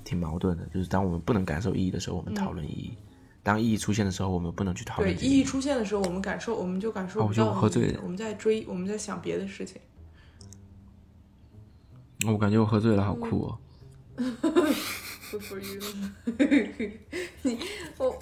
[0.04, 2.92] 挺矛盾的，就是当我们不能感受意义的时候，我们讨论意义；
[3.42, 9.80] 当意义出现的时候，我们不能去讨对论这个意义出现的时候，我们感受，我们就感受不到我喝醉了我们在追，我们在想别的事情。
[12.32, 13.60] 我感觉我喝醉了，好酷哦
[15.40, 15.82] for you
[17.42, 17.58] 你
[17.98, 18.18] 我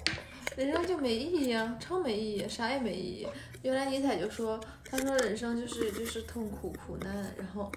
[0.56, 3.26] 人生就没意义啊，超没意义，啥也没意义。
[3.62, 7.70] 原来尼采就说，他说人生就是就是痛苦苦难，然后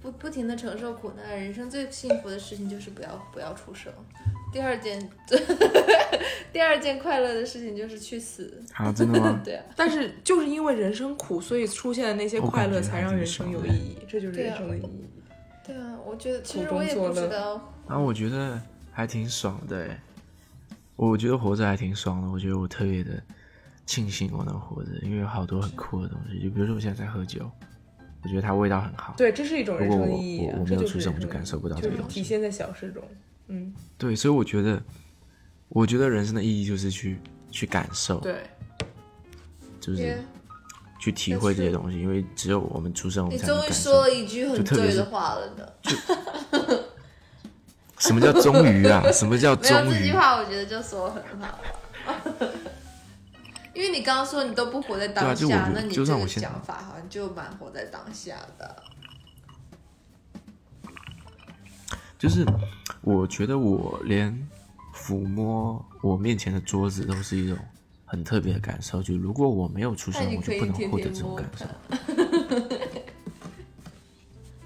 [0.00, 1.38] 不不停的承受苦难。
[1.40, 3.92] 人生最幸福的事情就是不要不要出生。
[4.52, 5.10] 第二件
[6.52, 8.62] 第二件快乐的事情就是去死。
[8.76, 9.40] 啊，真的吗？
[9.42, 15.04] 对啊，但是就是因为人生苦，所以出现的那些我快乐，才让人生有意义，这就是人生的意义。
[15.64, 18.60] 对啊，我觉得其实我也不知道，然后我觉得
[18.90, 20.00] 还挺爽的诶，
[20.96, 22.28] 我觉得活着还挺爽的。
[22.28, 23.22] 我觉得我特别的
[23.86, 27.50] 庆幸我能活着，因为有好多很酷的东西，就比如说我现在在喝酒，
[28.22, 29.14] 我觉得它味道很好。
[29.16, 30.54] 对，这是一种人如果我生的意义、啊。
[30.54, 32.14] 我我没有出生，我就感受不到这个东西。
[32.14, 33.02] 体现在小事中。
[33.48, 34.82] 嗯，对，所以我觉得，
[35.68, 37.18] 我觉得人生的意义就是去
[37.50, 38.42] 去感受，对，
[39.80, 40.18] 就是 Yeah
[41.02, 43.72] 去体会这些东西，因为只有我们出生，我你们才能终于。
[43.72, 45.66] 说了一句很对的话了呢。
[47.98, 49.02] 什么叫终于啊？
[49.10, 50.12] 什么叫终于这句？
[50.12, 51.58] 话，我觉得就说得很好。
[53.74, 58.82] 因为你刚刚说你都不活在当下，那你这个就算我现在讲法好像就蛮活在当下的。
[62.16, 62.46] 就是
[63.00, 64.48] 我觉得我连
[64.94, 67.58] 抚摸我面前的桌子都是一种
[68.12, 69.02] 很特别的感受。
[69.02, 71.64] 就如果我没有出生，我就不能获得这种感受。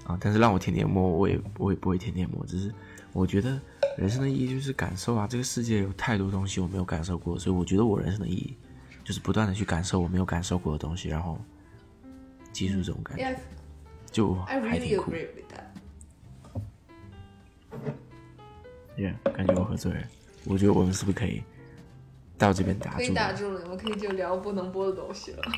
[0.03, 0.17] 啊。
[0.19, 2.45] 但是让我天天摸，我也我也不会天天摸。
[2.45, 2.69] 只是
[3.13, 3.57] 我觉得
[3.97, 5.25] 人生的意义就是感受啊。
[5.25, 8.53] 这个世界有太多东西我没有感受过，所以我觉得我人生的意义
[9.05, 11.39] 就是不断的去感受我没有感受过的东西，然后
[12.51, 13.39] 记住这种感觉，
[14.11, 15.13] 就还挺酷。
[18.97, 20.03] Yeah，感觉我喝醉了。
[20.43, 21.41] 我觉得我们是不是可以
[22.37, 23.13] 到这边打住可以？
[23.13, 25.41] 打住了，我们可以就聊不能播的东西了。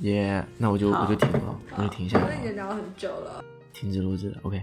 [0.00, 3.44] 耶那我就我就停了，我就停下来了，那已经聊很久了。
[3.72, 4.38] 停止录制了。
[4.42, 4.60] OK。